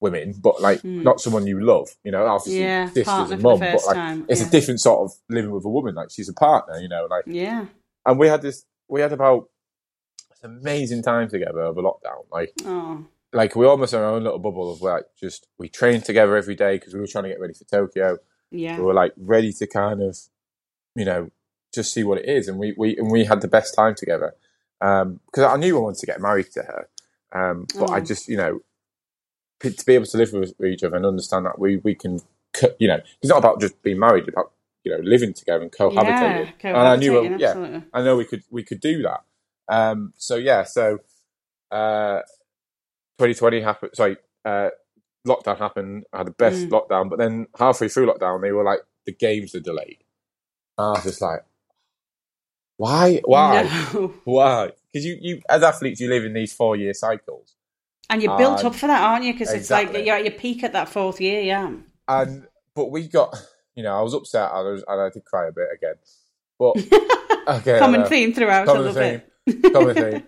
[0.00, 1.02] women, but like Mm.
[1.02, 1.88] not someone you love.
[2.04, 4.46] You know, obviously Yeah, sisters partner and mum, but like time, it's yeah.
[4.46, 5.94] a different sort of living with a woman.
[5.94, 7.66] Like she's a partner, you know, like yeah.
[8.06, 9.48] And we had this we had about
[10.42, 12.24] amazing time together over lockdown.
[12.30, 16.04] Like Oh, like we almost in our own little bubble of like just we trained
[16.04, 18.18] together every day because we were trying to get ready for Tokyo.
[18.50, 18.78] yeah.
[18.78, 20.16] We were like ready to kind of,
[20.94, 21.30] you know,
[21.74, 24.34] just see what it is, and we we and we had the best time together.
[24.80, 26.88] Um, because I knew I wanted to get married to her,
[27.32, 28.00] um, but I Oh.
[28.00, 28.60] just you know
[29.60, 32.20] p- to be able to live with each other and understand that we we can,
[32.78, 34.52] you know, it's not about just being married, it's about
[34.86, 36.52] you know living together and cohabitating.
[36.62, 37.82] Yeah, and I knew, cohabitating, yeah, absolutely.
[37.92, 39.20] I know we could we could do that.
[39.68, 41.00] Um, so yeah, so
[41.72, 42.20] uh,
[43.18, 43.90] 2020 happened.
[43.94, 44.70] Sorry, uh,
[45.26, 46.04] lockdown happened.
[46.12, 46.70] I had the best Mm.
[46.70, 49.98] lockdown, but then halfway through lockdown, they were like the games are delayed.
[50.78, 51.40] And I was just like,
[52.76, 53.62] why, why,
[53.94, 54.14] No.
[54.24, 54.70] why?
[54.92, 57.54] because you, you as athletes you live in these four year cycles,
[58.08, 59.32] And you're built Um, up for that, aren't you?
[59.32, 61.72] Because it's like you're at your peak at that fourth year, yeah.
[62.08, 63.34] and but we got
[63.76, 65.94] you know I was upset and I, was, and I did cry a bit again,
[66.58, 66.76] but
[67.60, 68.06] okay, Common know.
[68.08, 69.72] theme throughout, Common I love it.
[69.72, 70.22] common theme.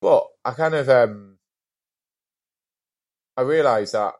[0.00, 1.36] But I kind of um
[3.36, 4.14] I realised that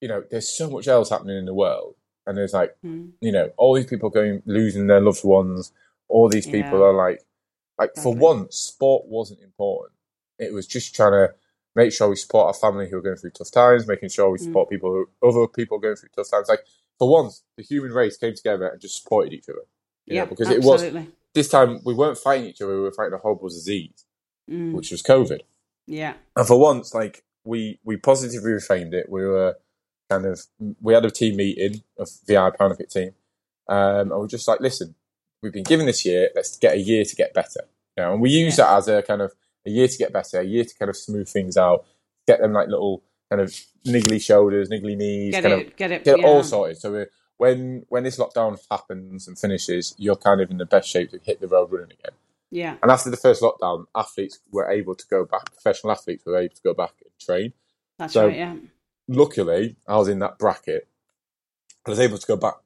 [0.00, 1.94] you know there's so much else happening in the world,
[2.26, 3.12] and there's like Mm.
[3.20, 5.72] you know all these people going losing their loved ones.
[6.08, 6.86] All these people Yeah.
[6.86, 7.24] are like
[7.78, 9.92] like for once, sport wasn't important.
[10.38, 11.34] It was just trying to
[11.74, 14.38] make sure we support our family who are going through tough times, making sure we
[14.38, 14.44] Mm.
[14.44, 16.48] support people who other people going through tough times.
[16.48, 16.64] Like
[16.98, 19.58] for once, the human race came together and just supported each other.
[20.06, 21.12] know, Yeah, because it was absolutely.
[21.34, 24.04] this time we weren't fighting each other; we were fighting a horrible disease,
[24.50, 24.72] Mm.
[24.72, 25.40] which was COVID.
[25.88, 29.08] Yeah, And for once, like we we positively reframed it.
[29.08, 29.56] We were
[30.10, 30.40] kind of
[30.80, 33.14] we had a team meeting of VI Paralympic team,
[33.68, 34.94] um, and we're just like, listen,
[35.42, 36.30] we've been given this year.
[36.34, 37.62] Let's get a year to get better.
[37.96, 38.64] You know, and we use Yeah.
[38.66, 39.34] that as a kind of
[39.66, 41.84] a year to get better, a year to kind of smooth things out,
[42.26, 43.54] get them like little kind of
[43.86, 46.26] niggly shoulders, niggly knees, get kind it, of get it, get it yeah.
[46.26, 46.78] all sorted.
[46.78, 50.88] So we're, when when this lockdown happens and finishes, you're kind of in the best
[50.88, 52.12] shape to hit the road running again.
[52.50, 55.52] Yeah, And after the first lockdown, athletes were able to go back.
[55.52, 57.52] Professional athletes were able to go back and train.
[57.98, 58.36] that's So- right.
[58.36, 58.56] Yeah,
[59.08, 60.88] Luckily, I was in that bracket.
[61.86, 62.56] I was able to go back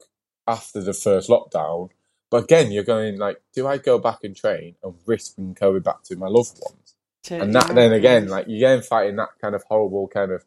[0.47, 1.91] after the first lockdown.
[2.31, 5.83] But again, you're going like, do I go back and train and risk bringing COVID
[5.83, 6.95] back to my loved ones?
[7.25, 8.31] To- And that, yeah, then again, yeah.
[8.31, 10.45] like you're again fighting that kind of horrible kind of,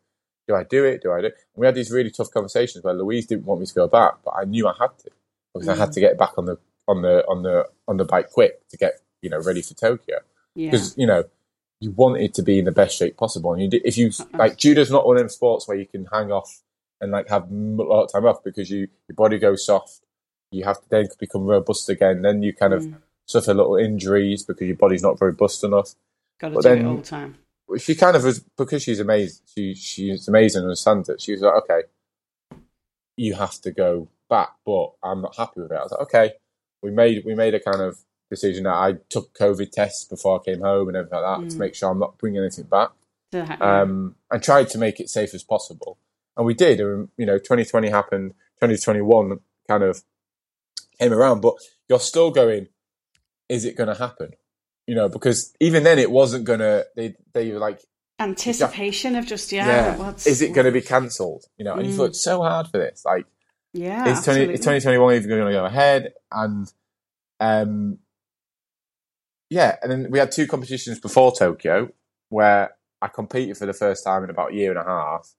[0.47, 1.01] do I do it?
[1.01, 1.27] Do I do?
[1.27, 1.35] It?
[1.55, 4.15] And we had these really tough conversations where Louise didn't want me to go back,
[4.25, 5.09] but I knew I had to
[5.53, 5.93] because I had Mm.
[5.93, 8.99] to get back on the on the on the on the bike quick to get
[9.21, 10.17] you know ready for Tokyo
[10.55, 11.23] yeah, because you know
[11.79, 13.53] you wanted to be in the best shape possible.
[13.53, 16.05] And you did, if you like judo's not one of them sports where you can
[16.11, 16.61] hang off
[17.01, 20.01] and like have a lot of time off because you your body goes soft.
[20.51, 22.21] You have to then become robust again.
[22.21, 22.97] Then you kind of Mm.
[23.25, 25.95] suffer little injuries because your body's not very robust enough.
[26.39, 27.37] got to but do it all the time.
[27.77, 29.43] She kind of was because she's amazing.
[29.53, 31.21] She she's amazing and understands it.
[31.21, 31.81] She was like, okay,
[33.17, 35.75] you have to go back, but I'm not happy with it.
[35.77, 36.33] I was like, okay,
[36.81, 37.99] we made we made a kind of
[38.29, 41.55] decision that I took COVID tests before I came home and everything like that to
[41.55, 41.59] Mm.
[41.59, 42.89] make sure I'm not bringing anything back.
[43.31, 45.97] To um, and tried to make it safe as possible.
[46.35, 46.79] And we did.
[46.79, 50.03] And, you know, 2020 happened, 2021 kind of
[50.99, 51.55] came around, but
[51.87, 52.69] you're still going,
[53.49, 54.33] is it going to happen?
[54.87, 57.81] You know, because even then it wasn't going to, they, they were like,
[58.19, 59.65] Anticipation of just yeah.
[59.67, 61.45] yeah, what's, is it going to be cancelled?
[61.57, 61.95] You know, and Mm.
[61.95, 63.03] thought, it's so hard for this.
[63.05, 63.25] Like,
[63.73, 64.53] Yeah, is, 20, absolutely.
[64.53, 66.13] is 2021 even going to go ahead?
[66.31, 66.71] And,
[67.39, 67.99] um,
[69.49, 71.89] yeah, and then we had two competitions before Tokyo
[72.29, 75.33] where I competed for the first time in about a year and a half,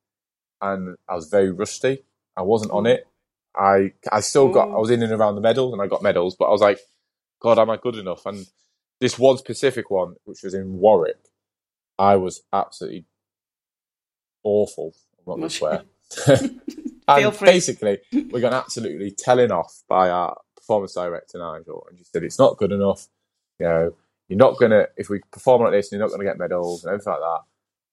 [0.61, 2.05] and I was very rusty.
[2.37, 3.07] I wasn't on it.
[3.57, 6.37] I I still got I was in and around the medals, and I got medals,
[6.37, 6.79] but I was like,
[7.41, 8.27] God, am I good enough?
[8.27, 8.47] And
[9.01, 11.19] this one specific one, which was in Warwick,
[11.99, 13.05] I was absolutely
[14.43, 14.95] awful.
[15.27, 16.61] I'm not going to
[17.09, 17.47] and free.
[17.47, 22.39] basically, we got absolutely telling off by our performance director Nigel, and she said it's
[22.39, 23.09] not good enough.
[23.59, 23.95] You know,
[24.29, 27.13] you're not gonna if we perform like this, you're not gonna get medals and everything
[27.13, 27.41] like that.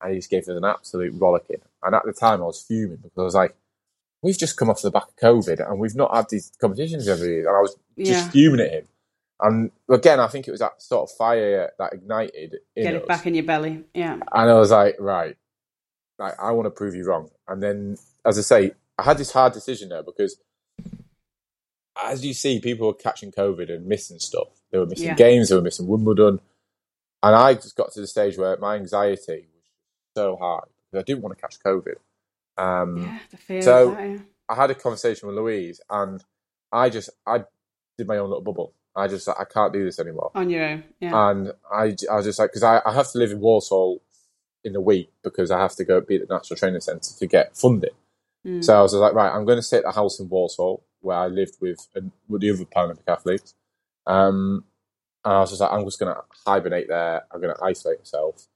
[0.02, 1.62] And he just gave us an absolute rollicking.
[1.84, 3.56] And at the time, I was fuming because I was like,
[4.24, 7.28] we've just come off the back of COVID and we've not had these competitions every
[7.36, 8.30] year, and I was just Yeah.
[8.32, 8.88] fuming at him.
[9.42, 13.02] And again, I think it was that sort of fire that ignited in Get us.
[13.02, 13.84] it back in your belly.
[13.94, 14.14] Yeah.
[14.14, 15.36] And I was like, right,
[16.20, 17.30] like I want to prove you wrong.
[17.48, 20.38] And then, as I say, I had this hard decision there because,
[22.02, 24.48] as you see, people were catching COVID and missing stuff.
[24.72, 25.16] They were missing Yeah.
[25.16, 26.40] games, they were missing Wimbledon,
[27.24, 29.64] and I just got to the stage where my anxiety was
[30.16, 30.62] so high
[30.92, 31.96] because I didn't want to catch COVID.
[32.58, 34.18] Um, Yeah, the fear so- that, yeah.
[34.50, 36.24] I had a conversation with Louise, and
[36.72, 37.46] I just I
[37.98, 38.74] did my own little bubble.
[38.96, 40.32] I just I can't do this anymore.
[40.36, 40.84] on your own.
[41.00, 41.30] Yeah.
[41.30, 44.02] And I, I was just like, because I, I have to live in Walsall
[44.64, 47.28] in a week because I have to go be at the National Training Centre to
[47.28, 47.92] get funding.
[48.46, 48.64] Mm.
[48.64, 51.18] So I was like, right, I'm going to stay at the house in Walsall where
[51.18, 51.88] I lived with,
[52.28, 53.56] with the other Paralympic athletes.
[54.06, 54.66] Um,
[55.24, 57.24] and I was just like, I'm just going to hibernate there.
[57.32, 58.48] I'm going to isolate myself.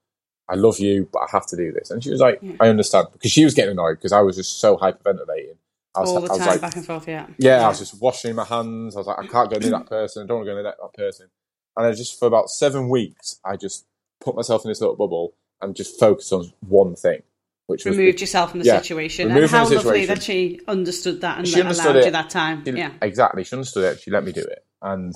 [0.48, 1.90] I love you, but I have to do this.
[1.90, 2.56] And she was like, Yeah.
[2.60, 5.58] I understand because she was getting annoyed because I was just so hyperventilating.
[5.96, 7.08] I was, all the I was time, like, back and forth.
[7.08, 7.28] Yeah.
[7.38, 8.96] yeah, I was just washing my hands.
[8.96, 10.24] I was like, I can't go near that person.
[10.24, 11.28] I don't want to go near that, that person.
[11.78, 13.86] And I just, for about seven weeks, I just
[14.22, 17.22] put myself in this little bubble and just focused on one thing,
[17.68, 19.32] which was removed yourself from the Yeah, situation.
[19.32, 20.08] And how the lovely situation.
[20.16, 22.06] that she understood that and She allowed it.
[22.06, 22.64] you that time.
[22.66, 22.92] She- Yeah.
[23.02, 23.44] exactly.
[23.44, 24.02] She understood it.
[24.02, 25.14] She let me do it, and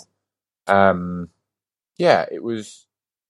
[0.67, 1.30] um,
[1.97, 2.86] yeah, it was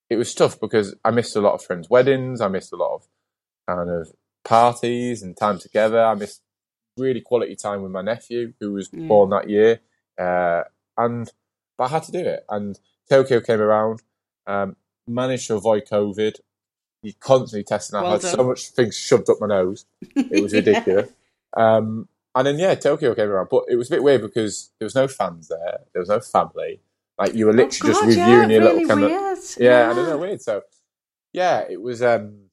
[0.10, 2.42] it was tough because I missed a lot of friends' weddings.
[2.42, 3.08] I missed a lot of
[3.68, 4.12] kind of
[4.44, 6.04] parties and time together.
[6.04, 6.42] I missed
[7.00, 9.08] really quality time with my nephew who was Yeah.
[9.08, 9.80] born that year,
[10.18, 10.64] uh,
[10.98, 11.32] and
[11.78, 12.46] but I had to do it.
[12.50, 12.80] And
[13.10, 14.02] Tokyo came around.
[14.48, 14.76] Um,
[15.08, 16.40] managed to avoid COVID.
[17.02, 17.98] You constantly testing.
[17.98, 18.36] I Well had done.
[18.36, 19.86] so much things shoved up my nose.
[20.16, 21.10] It was ridiculous.
[21.56, 24.86] um, and then yeah, Tokyo came around, but it was a bit weird because there
[24.86, 25.80] was no fans there.
[25.94, 26.80] There was no family.
[27.18, 29.38] Like you were Oh, literally just God, yeah, reviewing your really little kind of weird.
[29.58, 30.42] yeah, I don't know, weird.
[30.42, 30.62] So
[31.34, 32.50] yeah, it was um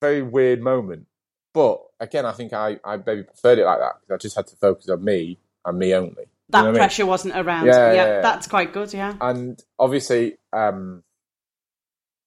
[0.00, 1.06] very weird moment.
[1.54, 4.48] But again, I think I, I maybe preferred it like that because I just had
[4.48, 6.26] to focus on me and me only.
[6.50, 6.74] That know what I mean?
[6.74, 7.66] pressure wasn't around.
[7.66, 8.20] Yeah, Yeah, yeah, yeah.
[8.20, 8.92] that's quite good.
[8.92, 9.14] Yeah.
[9.20, 11.04] And obviously, um,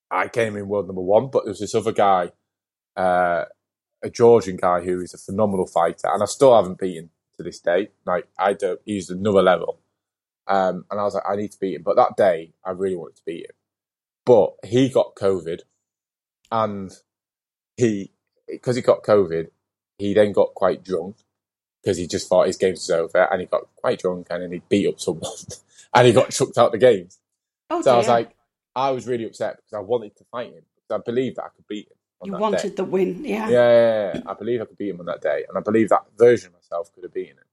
[0.09, 2.31] I came in world number one, but there was this other guy,
[2.95, 3.45] uh,
[4.01, 7.59] a Georgian guy who is a phenomenal fighter, and I still haven't beaten to this
[7.59, 7.89] day.
[8.05, 9.79] Like I don't, he's another level.
[10.47, 11.83] Um, and I was like, I need to beat him.
[11.83, 13.55] But that day, I really wanted to beat him.
[14.25, 15.59] But he got COVID,
[16.51, 16.91] and
[17.75, 18.11] he,
[18.47, 19.49] because he got COVID,
[19.97, 21.17] he then got quite drunk
[21.81, 24.51] because he just thought his games was over, and he got quite drunk, and then
[24.51, 25.31] he beat up someone,
[25.93, 27.19] and he got chucked out the games.
[27.69, 28.35] Oh, So I was like,
[28.75, 31.49] I was really upset because I wanted to fight him because I believed that I
[31.49, 31.97] could beat him.
[32.21, 32.75] On you that wanted day.
[32.75, 33.25] the win.
[33.25, 33.49] Yeah.
[33.49, 35.89] Yeah, yeah, yeah, I believe I could beat him on that day, and I believe
[35.89, 37.43] that version of myself could have beaten him.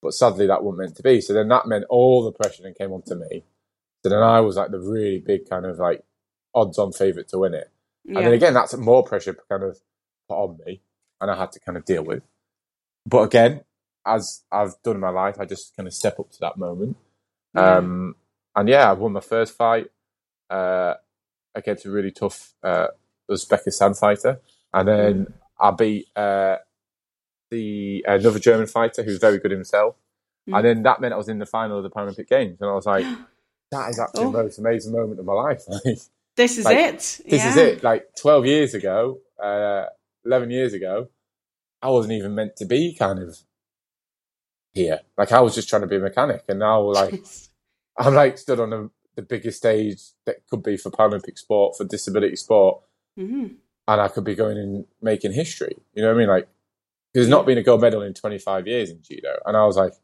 [0.00, 1.20] But sadly, that wasn't meant to be.
[1.20, 3.44] So then that meant all the pressure then came onto me.
[4.02, 6.04] So then I was like the really big kind of like
[6.54, 7.70] odds-on favourite to win it.
[8.04, 8.18] Yeah.
[8.18, 9.78] And then again, that's more pressure kind of
[10.28, 10.80] put on me,
[11.20, 12.22] and I had to kind of deal with.
[13.06, 13.62] But again,
[14.06, 16.96] as I've done in my life, I just kind of step up to that moment.
[17.54, 17.76] Yeah.
[17.76, 18.16] Um,
[18.54, 19.86] and yeah, I won my first fight
[20.50, 20.94] uh,
[21.54, 22.88] against a really tough uh,
[23.30, 24.40] Uzbekistan fighter,
[24.72, 26.56] and then I beat uh,
[27.50, 29.96] the another German fighter who's very good himself.
[30.48, 30.56] Mm.
[30.56, 32.74] And then that meant I was in the final of the Paralympic Games, and I
[32.74, 33.04] was like,
[33.70, 34.32] "That is actually Oh.
[34.32, 35.62] the most amazing moment of my life."
[36.36, 36.98] This is like, it.
[36.98, 37.48] this yeah.
[37.50, 37.82] is it.
[37.82, 39.86] Like twelve years ago, uh,
[40.28, 41.08] eleven years ago,
[41.82, 43.38] I wasn't even meant to be kind of
[44.72, 45.00] here.
[45.16, 47.24] Like I was just trying to be a mechanic, and now like
[47.96, 51.84] I'm like stood on the, the biggest stage that could be for Paralympic sport, for
[51.84, 52.82] disability sport,
[53.18, 53.56] Mhm.
[53.88, 55.76] and I could be going and making history.
[55.94, 56.28] You know what I mean?
[56.28, 56.48] Like
[57.14, 59.94] there's not been a gold medal in 25 years in judo, and I was like,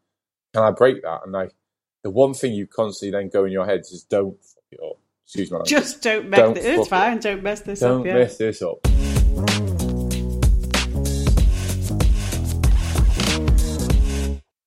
[0.54, 1.20] can I break that?
[1.24, 1.54] And like
[2.02, 4.98] the one thing you constantly then go in your head is don't fuck it up.
[5.26, 5.70] Excuse language.
[5.70, 7.18] Just don't make Don't the, it's fine.
[7.18, 8.06] Don't mess this don't up.
[8.06, 8.14] Yeah.
[8.14, 9.73] mess this up.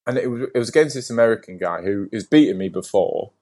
[0.07, 3.33] And it was, it was against this American guy who has beaten me before,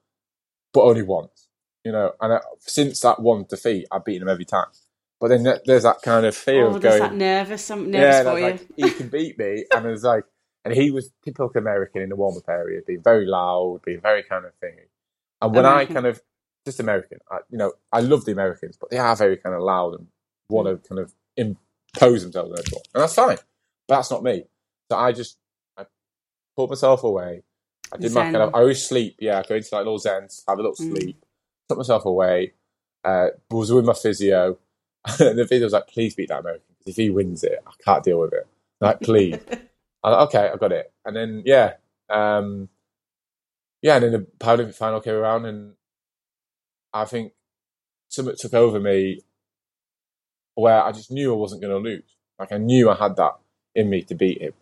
[0.74, 1.48] but only once.
[1.84, 4.66] You know, and I, since that one defeat, I've beaten him every time.
[5.20, 8.16] But then there- there's that kind of fear Oh, of going, that nervous, some nervous
[8.16, 8.46] yeah, for you.
[8.46, 9.66] like, he can beat me.
[9.74, 10.26] And it was like,
[10.66, 14.24] and he was typical American in the warm up area, being very loud, being very
[14.24, 14.88] kind of thingy.
[15.42, 15.96] And when American.
[15.96, 16.22] I kind of,
[16.66, 19.62] just American, I, you know, I love the Americans, but they are very kind of
[19.62, 20.08] loud and
[20.50, 20.96] want to hmm.
[20.96, 22.84] kind of impose themselves on everyone.
[22.96, 23.38] And that's fine.
[23.88, 24.46] But that's not me.
[24.90, 25.38] So I just,
[26.56, 27.44] Pulled myself away.
[27.94, 29.18] I did my kind of, I always sleep.
[29.20, 30.90] Yeah, I go into like little zens, have a little Mm.
[30.90, 31.26] sleep,
[31.70, 32.54] put myself away,
[33.04, 34.58] uh, was with my physio.
[35.20, 37.72] and the physio was like, please beat that American because if he wins it, I
[37.84, 38.48] can't deal with it.
[38.82, 39.40] Like, please.
[40.04, 40.92] I was like, okay, I got it.
[41.06, 41.74] And then, yeah,
[42.10, 42.70] um,
[43.82, 45.74] yeah, and then the Paralympic final came around, and
[46.94, 47.34] I think
[48.10, 49.22] something took over me
[50.56, 52.16] where I just knew I wasn't going to lose.
[52.40, 53.34] Like, I knew I had that
[53.74, 54.54] in me to beat him,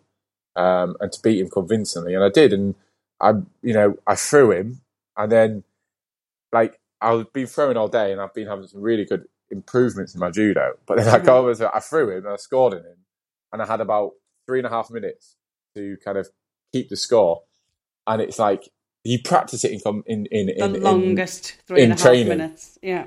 [0.56, 2.52] um, and to beat him convincingly, and I did.
[2.52, 2.74] And
[3.20, 3.30] I,
[3.62, 4.80] you know, I threw him,
[5.16, 5.64] and then,
[6.52, 10.20] like, I've been throwing all day, and I've been having some really good improvements in
[10.20, 10.74] my judo.
[10.86, 11.24] But then I Mhm.
[11.24, 12.98] go over, to, I threw him, and I scored in him,
[13.52, 14.12] and I had about
[14.46, 15.36] three and a half minutes
[15.74, 16.28] to kind of
[16.72, 17.42] keep the score.
[18.06, 18.68] And it's like
[19.04, 22.02] you practice it in in in, the in, in longest three in and a half
[22.02, 22.28] training.
[22.28, 22.78] minutes.
[22.82, 23.06] Yeah.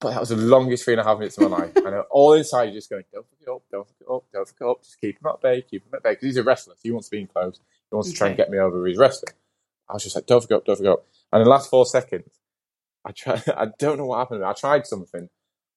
[0.00, 1.74] But that was the longest three and a half minutes of my life.
[1.76, 4.48] And all inside, you're just going, don't fuck it up, don't fuck it up, don't
[4.48, 4.82] fuck it up.
[4.82, 6.12] Just keep him at bay, keep him at bay.
[6.12, 6.74] Because he's a wrestler.
[6.74, 7.60] So he wants to be in close.
[7.90, 9.32] He wants to try and get me over his wrestling.
[9.88, 11.06] I was just like, don't fuck up, don't fuck up.
[11.32, 12.28] And in the last four seconds,
[13.04, 14.44] I try, I don't know what happened.
[14.44, 15.28] I tried something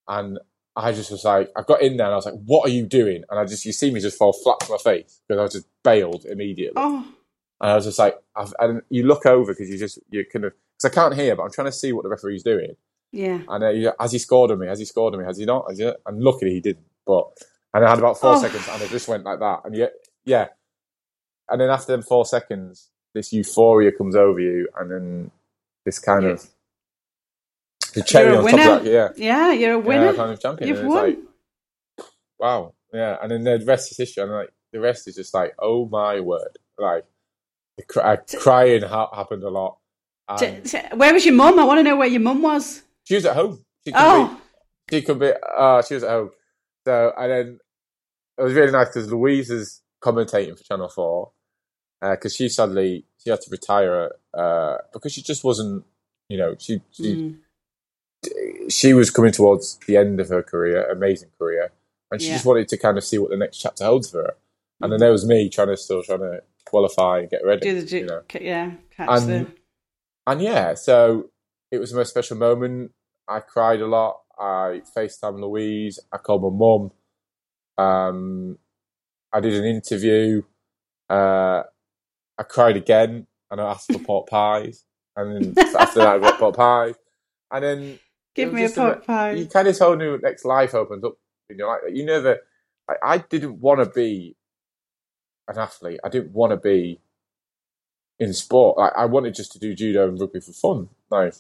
[0.07, 0.39] and
[0.76, 2.86] I just was like, I got in there and I was like, what are you
[2.86, 3.24] doing?
[3.30, 5.53] And I just, you see me just fall flat to my face because I was
[5.53, 6.74] just bailed immediately.
[6.76, 7.05] Oh,
[7.61, 10.45] And I was just like, I've, and you look over because you just, you kind
[10.45, 12.76] of, because I can't hear, but I'm trying to see what the referee's doing.
[13.12, 13.41] Yeah.
[13.47, 14.68] And uh, you- has he scored on me?
[14.68, 15.26] Has he scored on me?
[15.26, 15.66] Has he not?
[15.70, 15.91] Has he?
[16.05, 16.86] And luckily he didn't.
[17.05, 17.26] But
[17.74, 18.41] and I had about four Oh.
[18.41, 19.62] seconds, and it just went like that.
[19.66, 19.88] And yeah,
[20.26, 20.47] yeah.
[21.49, 25.32] And then after them four seconds, this euphoria comes over you, and then
[25.86, 26.32] this kind Yeah.
[26.32, 26.47] of
[27.93, 28.86] the cherry on top of that.
[28.86, 30.14] Yeah, Yeah, you're a yeah, winner.
[30.14, 30.68] kind of champion.
[30.70, 30.95] You've won.
[31.07, 31.18] like,
[32.39, 33.18] wow, yeah.
[33.22, 34.24] And then the rest is history.
[34.24, 37.05] And like the rest is just like, oh my word, like
[37.78, 39.78] the cry, crying ha- happened a lot.
[40.38, 41.57] T- And t- where was your mum?
[41.60, 42.84] I want to know where your mum was.
[43.10, 43.66] She was at home.
[43.84, 44.41] She could be, Oh,
[44.91, 45.32] she could be.
[45.57, 46.30] Uh, she was at home.
[46.86, 47.60] So and then
[48.38, 51.32] it was really nice because Louise is commentating for Channel Four
[51.99, 55.84] because she sadly she had to retire uh, because she just wasn't.
[56.30, 58.70] You know, she she Mm.
[58.70, 61.72] she was coming towards the end of her career, amazing career,
[62.12, 62.34] and she Yeah.
[62.36, 64.36] just wanted to kind of see what the next chapter holds for her.
[64.82, 67.62] And then there was me trying to still trying to qualify and get ready.
[67.62, 68.22] Do the do, you know.
[68.39, 69.51] yeah, catch And- the
[70.28, 71.30] And yeah, so
[71.72, 72.91] it was the most special moment.
[73.30, 74.21] I cried a lot.
[74.38, 75.99] I FaceTime Louise.
[76.11, 76.91] I called my mum.
[77.77, 78.57] Um,
[79.32, 80.41] I did an interview.
[81.09, 81.63] Uh,
[82.38, 84.86] I cried again, and I asked for pot pies.
[85.15, 86.95] And then after that, I got pot pies.
[87.51, 87.99] And then
[88.36, 89.32] give me a just a- pot pie.
[89.34, 91.17] you kind of told me next life opens up.
[91.49, 92.38] You know, like you never.
[92.89, 94.36] I, I didn't want to be
[95.47, 95.99] an athlete.
[96.03, 97.01] I didn't want to be
[98.19, 98.77] in sport.
[98.77, 100.89] Like, I wanted just to do judo and rugby for fun.
[101.09, 101.34] Like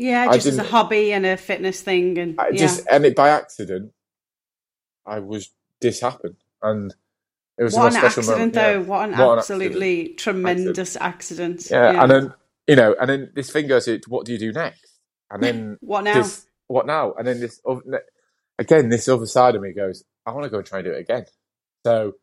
[0.00, 2.58] Yeah, just as a hobby and a fitness thing, and I yeah.
[2.58, 3.92] just and it by accident,
[5.04, 6.94] I was this happened, and
[7.58, 8.54] it was what an accident, moment.
[8.54, 8.78] though!
[8.78, 8.86] Yeah.
[8.86, 11.68] What an What an absolutely tremendous accident.
[11.70, 12.02] Yeah.
[12.02, 12.34] and then
[12.66, 16.04] you know, and then this thing goes, "What do you do next?" And then what
[16.04, 16.14] now?
[16.14, 17.12] this, what now?
[17.12, 17.60] And then this
[18.58, 20.92] again, this other side of me goes, I want to go and try and do
[20.92, 21.26] it again.
[21.84, 22.14] So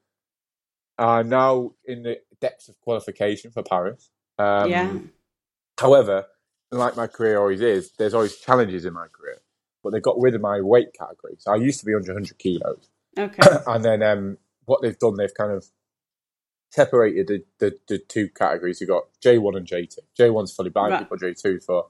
[0.98, 4.10] I'm now in the depths of qualification for Paris.
[4.40, 4.98] Um, yeah,
[5.80, 6.26] However,
[6.72, 9.40] like my career always is, there's always challenges in my career.
[9.84, 11.36] But they got rid of my weight category.
[11.38, 12.90] So I used to be under 100 kilos.
[13.18, 15.66] okay, and then um, what they've done, they've kind of
[16.72, 18.82] separated the, the, the two categories.
[18.82, 20.00] You've got J1 and J2.
[20.20, 21.00] J1's fully blind Right.
[21.00, 21.86] people, J2 for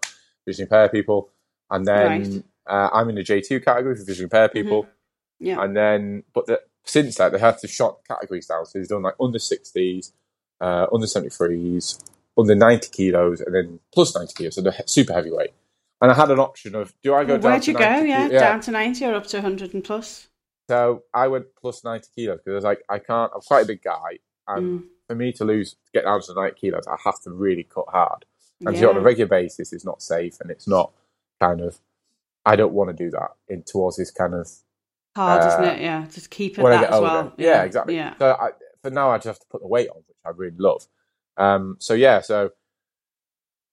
[0.45, 1.30] visually impaired people.
[1.71, 4.84] And then uh, I'm in the J2 category for visually impaired people.
[4.84, 5.45] Mm-hmm.
[5.45, 8.65] yeah, And then, but the, since that, they have to shot categories down.
[8.65, 10.11] So they've done like under 60s,
[10.61, 11.99] uh, under 73s,
[12.38, 15.52] under 90 kilos, and then plus 90 kilos, so the he- super heavyweight.
[16.02, 17.84] And I had an option of do I go Well, down where'd to you go?
[17.84, 18.40] Yeah, yeah.
[18.40, 20.28] down to ninety or up to hundred and and plus.
[20.70, 23.68] So I went plus 90 kilos because I was like, I can't, I'm quite a
[23.68, 24.20] big guy.
[24.48, 27.32] And Mm, for me to lose, to get down to 90 kilos, I have to
[27.32, 28.26] really cut hard.
[28.66, 28.88] And yeah.
[28.88, 30.92] on a regular basis it's not safe and it's not
[31.40, 31.80] kind of,
[32.46, 34.50] I don't want to do that in towards this kind of,
[35.16, 35.82] hard, isn't uh, it?
[35.82, 37.04] Yeah, just keep it that as older.
[37.06, 37.34] well.
[37.38, 37.96] Yeah, exactly.
[37.96, 38.50] Yeah, So I,
[38.84, 40.86] for now, I just have to put the weight on, which I really love.
[41.38, 42.52] Um, so yeah, so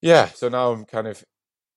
[0.03, 1.25] yeah, so now I'm kind of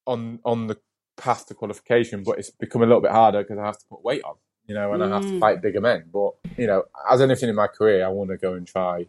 [0.05, 0.77] on on the
[1.17, 4.03] path to qualification, but it's become a little bit harder because I have to put
[4.03, 4.35] weight on,
[4.67, 5.39] you know, and I have to Mm.
[5.39, 6.05] fight bigger men.
[6.11, 9.07] But you know, as anything in my career, I want to go and try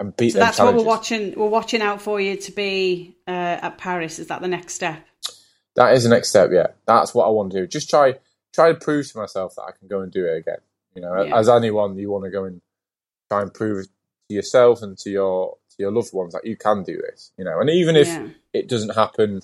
[0.00, 1.34] and beat so that's what we're watching.
[1.36, 3.30] We're watching out for you to be uh,
[3.62, 4.18] at Paris.
[4.18, 5.04] Is that the next step?
[5.76, 6.50] That is the next step.
[6.52, 7.66] Yeah, that's what I want to do.
[7.66, 8.14] Just try
[8.54, 10.58] try to prove to myself that I can go and do it again.
[10.94, 11.38] You know, Yeah.
[11.38, 12.62] as anyone, you want to go and
[13.30, 13.86] try and prove
[14.28, 17.32] to yourself and to your to your loved ones that you can do this.
[17.38, 18.28] You know, and even if yeah.
[18.52, 19.42] it doesn't happen,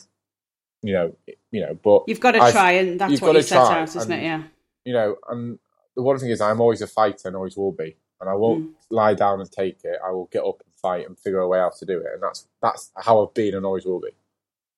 [0.83, 1.15] you know,
[1.51, 3.97] you know, but You've got to I've- try, and that's what you set try, out,
[3.97, 4.23] isn't it?
[4.23, 4.43] Yeah.
[4.85, 5.59] you know, and
[5.95, 8.71] the one thing is, I'm always a fighter and always will be, and I won't
[8.71, 8.75] Mm.
[8.91, 9.99] lie down and take it.
[10.05, 12.23] I will get up and fight and figure a way out to do it, and
[12.23, 14.11] that's that's how I've been and always will be.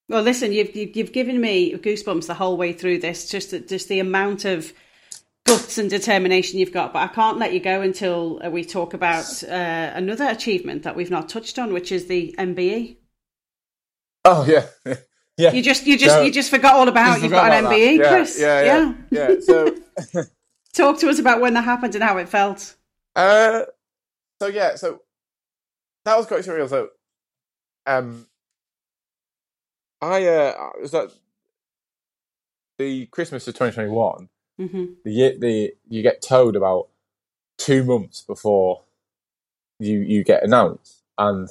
[0.09, 3.27] Well, listen, you've you've you've given me goosebumps the whole way through this.
[3.29, 4.71] Just just the amount of
[5.45, 6.93] guts and determination you've got.
[6.93, 10.95] But I can't let you go until uh, we talk about uh, another achievement that
[10.95, 12.97] we've not touched on, which is the MBE.
[14.25, 14.65] Oh yeah,
[15.37, 15.51] yeah.
[15.51, 16.23] You just you just No.
[16.23, 17.97] you just forgot all about you've got an MBE.
[17.97, 18.39] Yeah, Chris.
[18.39, 19.35] Yeah, yeah, yeah.
[19.41, 19.75] So.
[20.73, 22.75] Talk to us about when that happened and how it felt.
[23.15, 23.61] Uh,
[24.41, 25.03] so yeah, so
[26.03, 26.67] that was quite surreal.
[26.67, 26.89] So,
[27.85, 28.27] um,
[30.01, 31.11] I uh, was like
[32.77, 34.27] the Christmas of 2021.
[34.57, 36.89] Hmm The year, the you get told about
[37.57, 38.83] two months before
[39.79, 41.49] you you get announced, and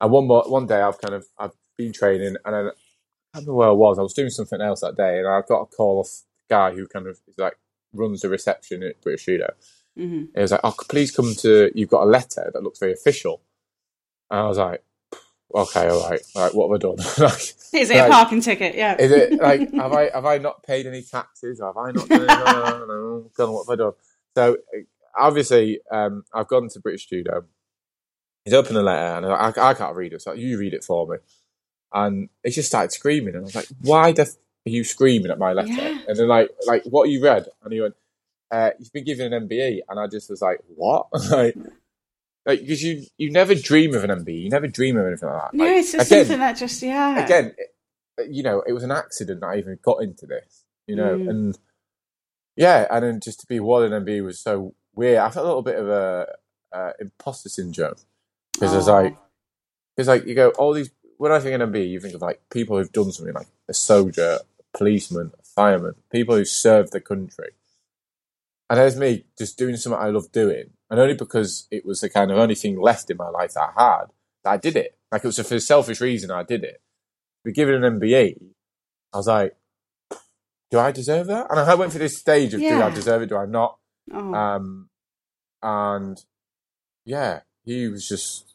[0.00, 2.76] and one mo- one day I've kind of I've been training, and then I don't
[3.34, 3.98] remember where I was.
[3.98, 6.72] I was doing something else that day, and I got a call off the guy
[6.74, 7.58] who kind of is like
[7.94, 9.54] runs the reception at British Judo.
[10.34, 11.70] It was like, oh, please come to.
[11.74, 13.42] You've got a letter that looks very official.
[14.30, 14.82] And I was like,
[15.54, 16.54] okay, all right, all right.
[16.54, 16.96] What have I done?
[17.18, 17.40] like,
[17.72, 18.74] Is it a parking ticket?
[18.74, 18.96] Yeah.
[19.00, 21.60] is it like have I have I not paid any taxes?
[21.60, 22.26] Or have I not done?
[22.26, 23.92] No, no, no, God, what have I done?
[24.36, 24.56] So
[25.16, 27.44] obviously, um, I've gone to British Judo.
[28.44, 30.22] He's opened the letter, and I, I can't read it.
[30.22, 31.16] So you read it for me.
[31.92, 34.36] And he just started screaming, and I was like, "Why the f-
[34.66, 35.98] are you screaming at my letter?" Yeah.
[36.08, 37.46] And then like, like what you read?
[37.62, 37.94] And he went,
[38.50, 41.54] uh, "You've been given an MBE," and I just was like, "What?" like,
[42.46, 45.42] like because you you never dream of an MBE, you never dream of anything like
[45.50, 45.54] that.
[45.54, 47.24] No, Like, it's just again, something that just yeah.
[47.24, 47.70] again, it-
[48.30, 51.30] you know, it was an accident that I even got into this, you know, Mm.
[51.30, 51.58] and
[52.56, 55.18] yeah, and then just to be one and MB was so weird.
[55.18, 56.28] I felt a little bit of a
[56.72, 57.96] uh, imposter syndrome
[58.52, 59.16] because it's like,
[59.96, 60.90] because like you go all these.
[61.16, 63.74] When I think of MB, you think of like people who've done something like a
[63.74, 67.50] soldier, a policeman, a fireman, people who served the country.
[68.70, 72.10] And there's me just doing something I love doing, and only because it was the
[72.10, 74.04] kind of only thing left in my life that I had
[74.44, 74.96] that I did it.
[75.10, 76.80] Like it was for a selfish reason I did it.
[77.44, 78.40] Be given an MBE,
[79.12, 79.56] I was like,
[80.70, 81.46] do I deserve that?
[81.50, 83.28] And I went through this stage of do I deserve it?
[83.28, 83.78] Do I not?
[84.12, 84.34] Oh.
[84.34, 84.88] Um,
[85.62, 86.22] and
[87.04, 88.53] yeah, he was just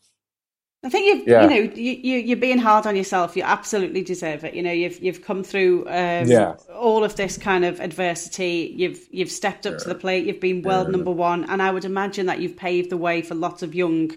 [0.81, 1.43] I think you've, Yeah.
[1.43, 3.35] you know, you, you, you're being hard on yourself.
[3.35, 4.53] You absolutely deserve it.
[4.53, 6.55] You know, you've you've come through um, Yeah.
[6.73, 8.73] all of this kind of adversity.
[8.77, 10.25] You've you've stepped up to the plate.
[10.25, 13.35] You've been world number one, and I would imagine that you've paved the way for
[13.35, 14.11] lots of young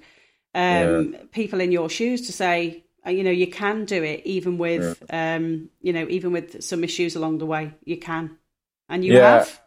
[0.55, 4.59] um, people in your shoes to say, uh, you know, you can do it, even
[4.59, 7.75] with, um, you know, even with some issues along the way.
[7.85, 8.37] You can,
[8.89, 9.39] and you Yeah.
[9.39, 9.61] have.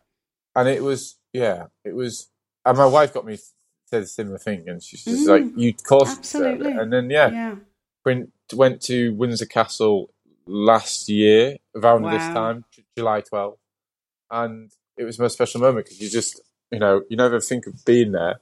[0.56, 2.30] and it was yeah, it was.
[2.64, 3.38] And my wife got me
[3.86, 6.53] said a similar thing, and she's just like, "You of course deserve it." Mm.
[6.55, 6.71] Absolutely.
[6.81, 7.55] And then yeah, Yeah.
[8.05, 10.11] went went to Windsor Castle
[10.47, 13.57] last year around this time, J- July 12th,
[14.31, 17.83] and it was my special moment because you just you know you never think of
[17.86, 18.39] being there.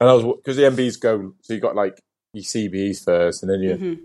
[0.00, 2.00] And I was because the MBs go, so you got like
[2.32, 4.00] your CBEs first, and then your Mhm.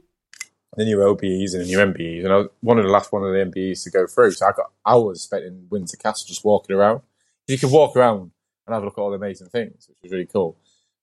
[0.78, 3.24] then your OBEs, and then your MBEs, and I was one of the last one
[3.24, 4.32] of the MBEs to go through.
[4.32, 7.02] So I got hours spent in Windsor Castle just walking around.
[7.48, 8.32] You could walk around
[8.66, 10.58] and have a look at all the amazing things, which was really cool.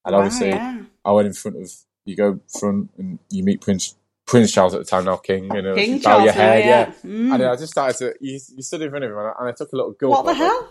[0.05, 0.83] And Wow, obviously, yeah.
[1.05, 1.71] I went in front of
[2.05, 3.95] you go front and you meet Prince
[4.27, 6.93] Prince Charles at the time now King and King you bow Charles, your head, yeah.
[7.05, 7.11] yeah.
[7.11, 7.35] Mm.
[7.35, 9.49] And I just started to you, you stood in front of him and I, and
[9.49, 10.11] I took a little gulp.
[10.13, 10.71] What the hell?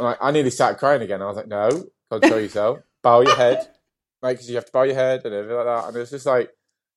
[0.00, 1.22] Like, I nearly started crying again.
[1.22, 1.68] I was like, no,
[2.10, 3.68] control yourself, bow your head,
[4.22, 5.88] like 'cause you have to bow your head and everything like that.
[5.88, 6.50] And it was just like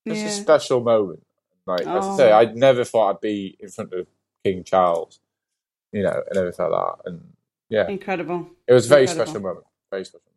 [0.07, 0.27] just Yeah.
[0.27, 1.23] a special moment.
[1.65, 2.17] Like as I Oh.
[2.17, 4.07] say, I never thought I'd be in front of
[4.43, 5.19] King Charles,
[5.91, 7.09] you know, and everything like that.
[7.09, 7.33] And
[7.69, 8.47] yeah, Incredible.
[8.67, 9.25] it was a very Incredible.
[9.25, 9.65] special moment.
[9.91, 10.21] Very special.
[10.25, 10.29] Moment.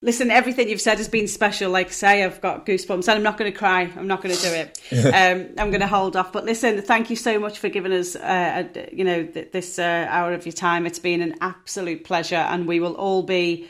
[0.00, 1.72] Listen, everything you've said has been special.
[1.72, 3.90] Like say, I've got goosebumps, and I'm not going to cry.
[3.96, 4.78] I'm not going to do it.
[5.06, 6.32] um, I'm going to hold off.
[6.32, 9.78] But listen, thank you so much for giving us, uh, a, you know, th- this
[9.78, 10.86] uh, hour of your time.
[10.86, 13.68] It's been an absolute pleasure, and we will all be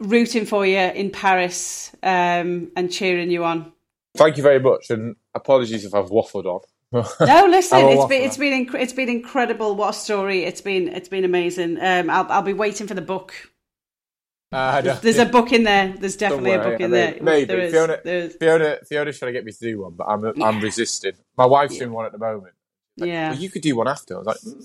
[0.00, 3.72] rooting for you in Paris um, and cheering you on.
[4.16, 6.60] Thank you very much, and apologies if I've waffled on.
[6.90, 7.00] No,
[7.50, 9.74] listen, it's been it's been inc- it's been incredible.
[9.76, 10.44] What a story!
[10.44, 11.78] It's been it's been amazing.
[11.82, 13.34] Um, I'll I'll be waiting for the book.
[14.50, 14.94] Uh, no.
[14.94, 15.94] There's a book in there.
[15.98, 17.22] There's definitely a book yeah, in maybe- there.
[17.22, 17.44] maybe.
[17.44, 17.72] There is.
[17.72, 18.36] Fiona- there is.
[18.36, 21.12] Fiona, Fiona's trying to get me to do one, but I'm I'm resisting.
[21.36, 22.54] My wife's doing one at the moment.
[22.96, 23.30] Yeah.
[23.30, 24.14] Well, you could do one after.
[24.14, 24.64] I was like, mm,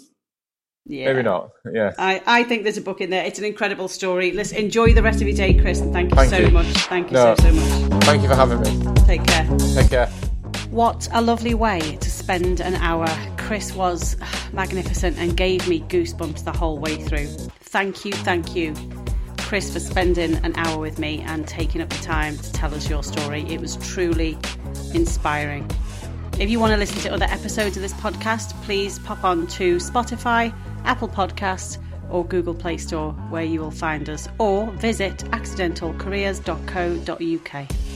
[0.85, 1.05] yeah.
[1.11, 1.51] maybe not.
[1.71, 1.91] Yeah.
[1.99, 3.25] I, I think there's a book in there.
[3.25, 4.31] It's an incredible story.
[4.31, 6.49] Let's enjoy the rest of your day, Chris, and thank you Thank so you.
[6.49, 6.65] much.
[6.87, 7.35] Thank you No.
[7.35, 7.51] so, so
[7.89, 8.03] much.
[8.05, 8.93] Thank you for having me.
[9.05, 9.45] Take care.
[9.75, 10.09] Take care.
[10.73, 13.07] What a lovely way to spend an hour.
[13.37, 14.17] Chris was
[14.53, 17.27] magnificent and gave me goosebumps the whole way through.
[17.59, 18.73] Thank you, thank you,
[19.37, 22.89] Chris, for spending an hour with me and taking up the time to tell us
[22.89, 23.45] your story.
[23.47, 24.35] It was truly
[24.95, 25.69] inspiring.
[26.39, 29.75] If you want to listen to other episodes of this podcast, please pop on to
[29.75, 30.51] Spotify,
[30.85, 31.77] Apple Podcasts,
[32.09, 37.92] or Google Play Store, where you will find us, or visit accidentalcareers.co.uk.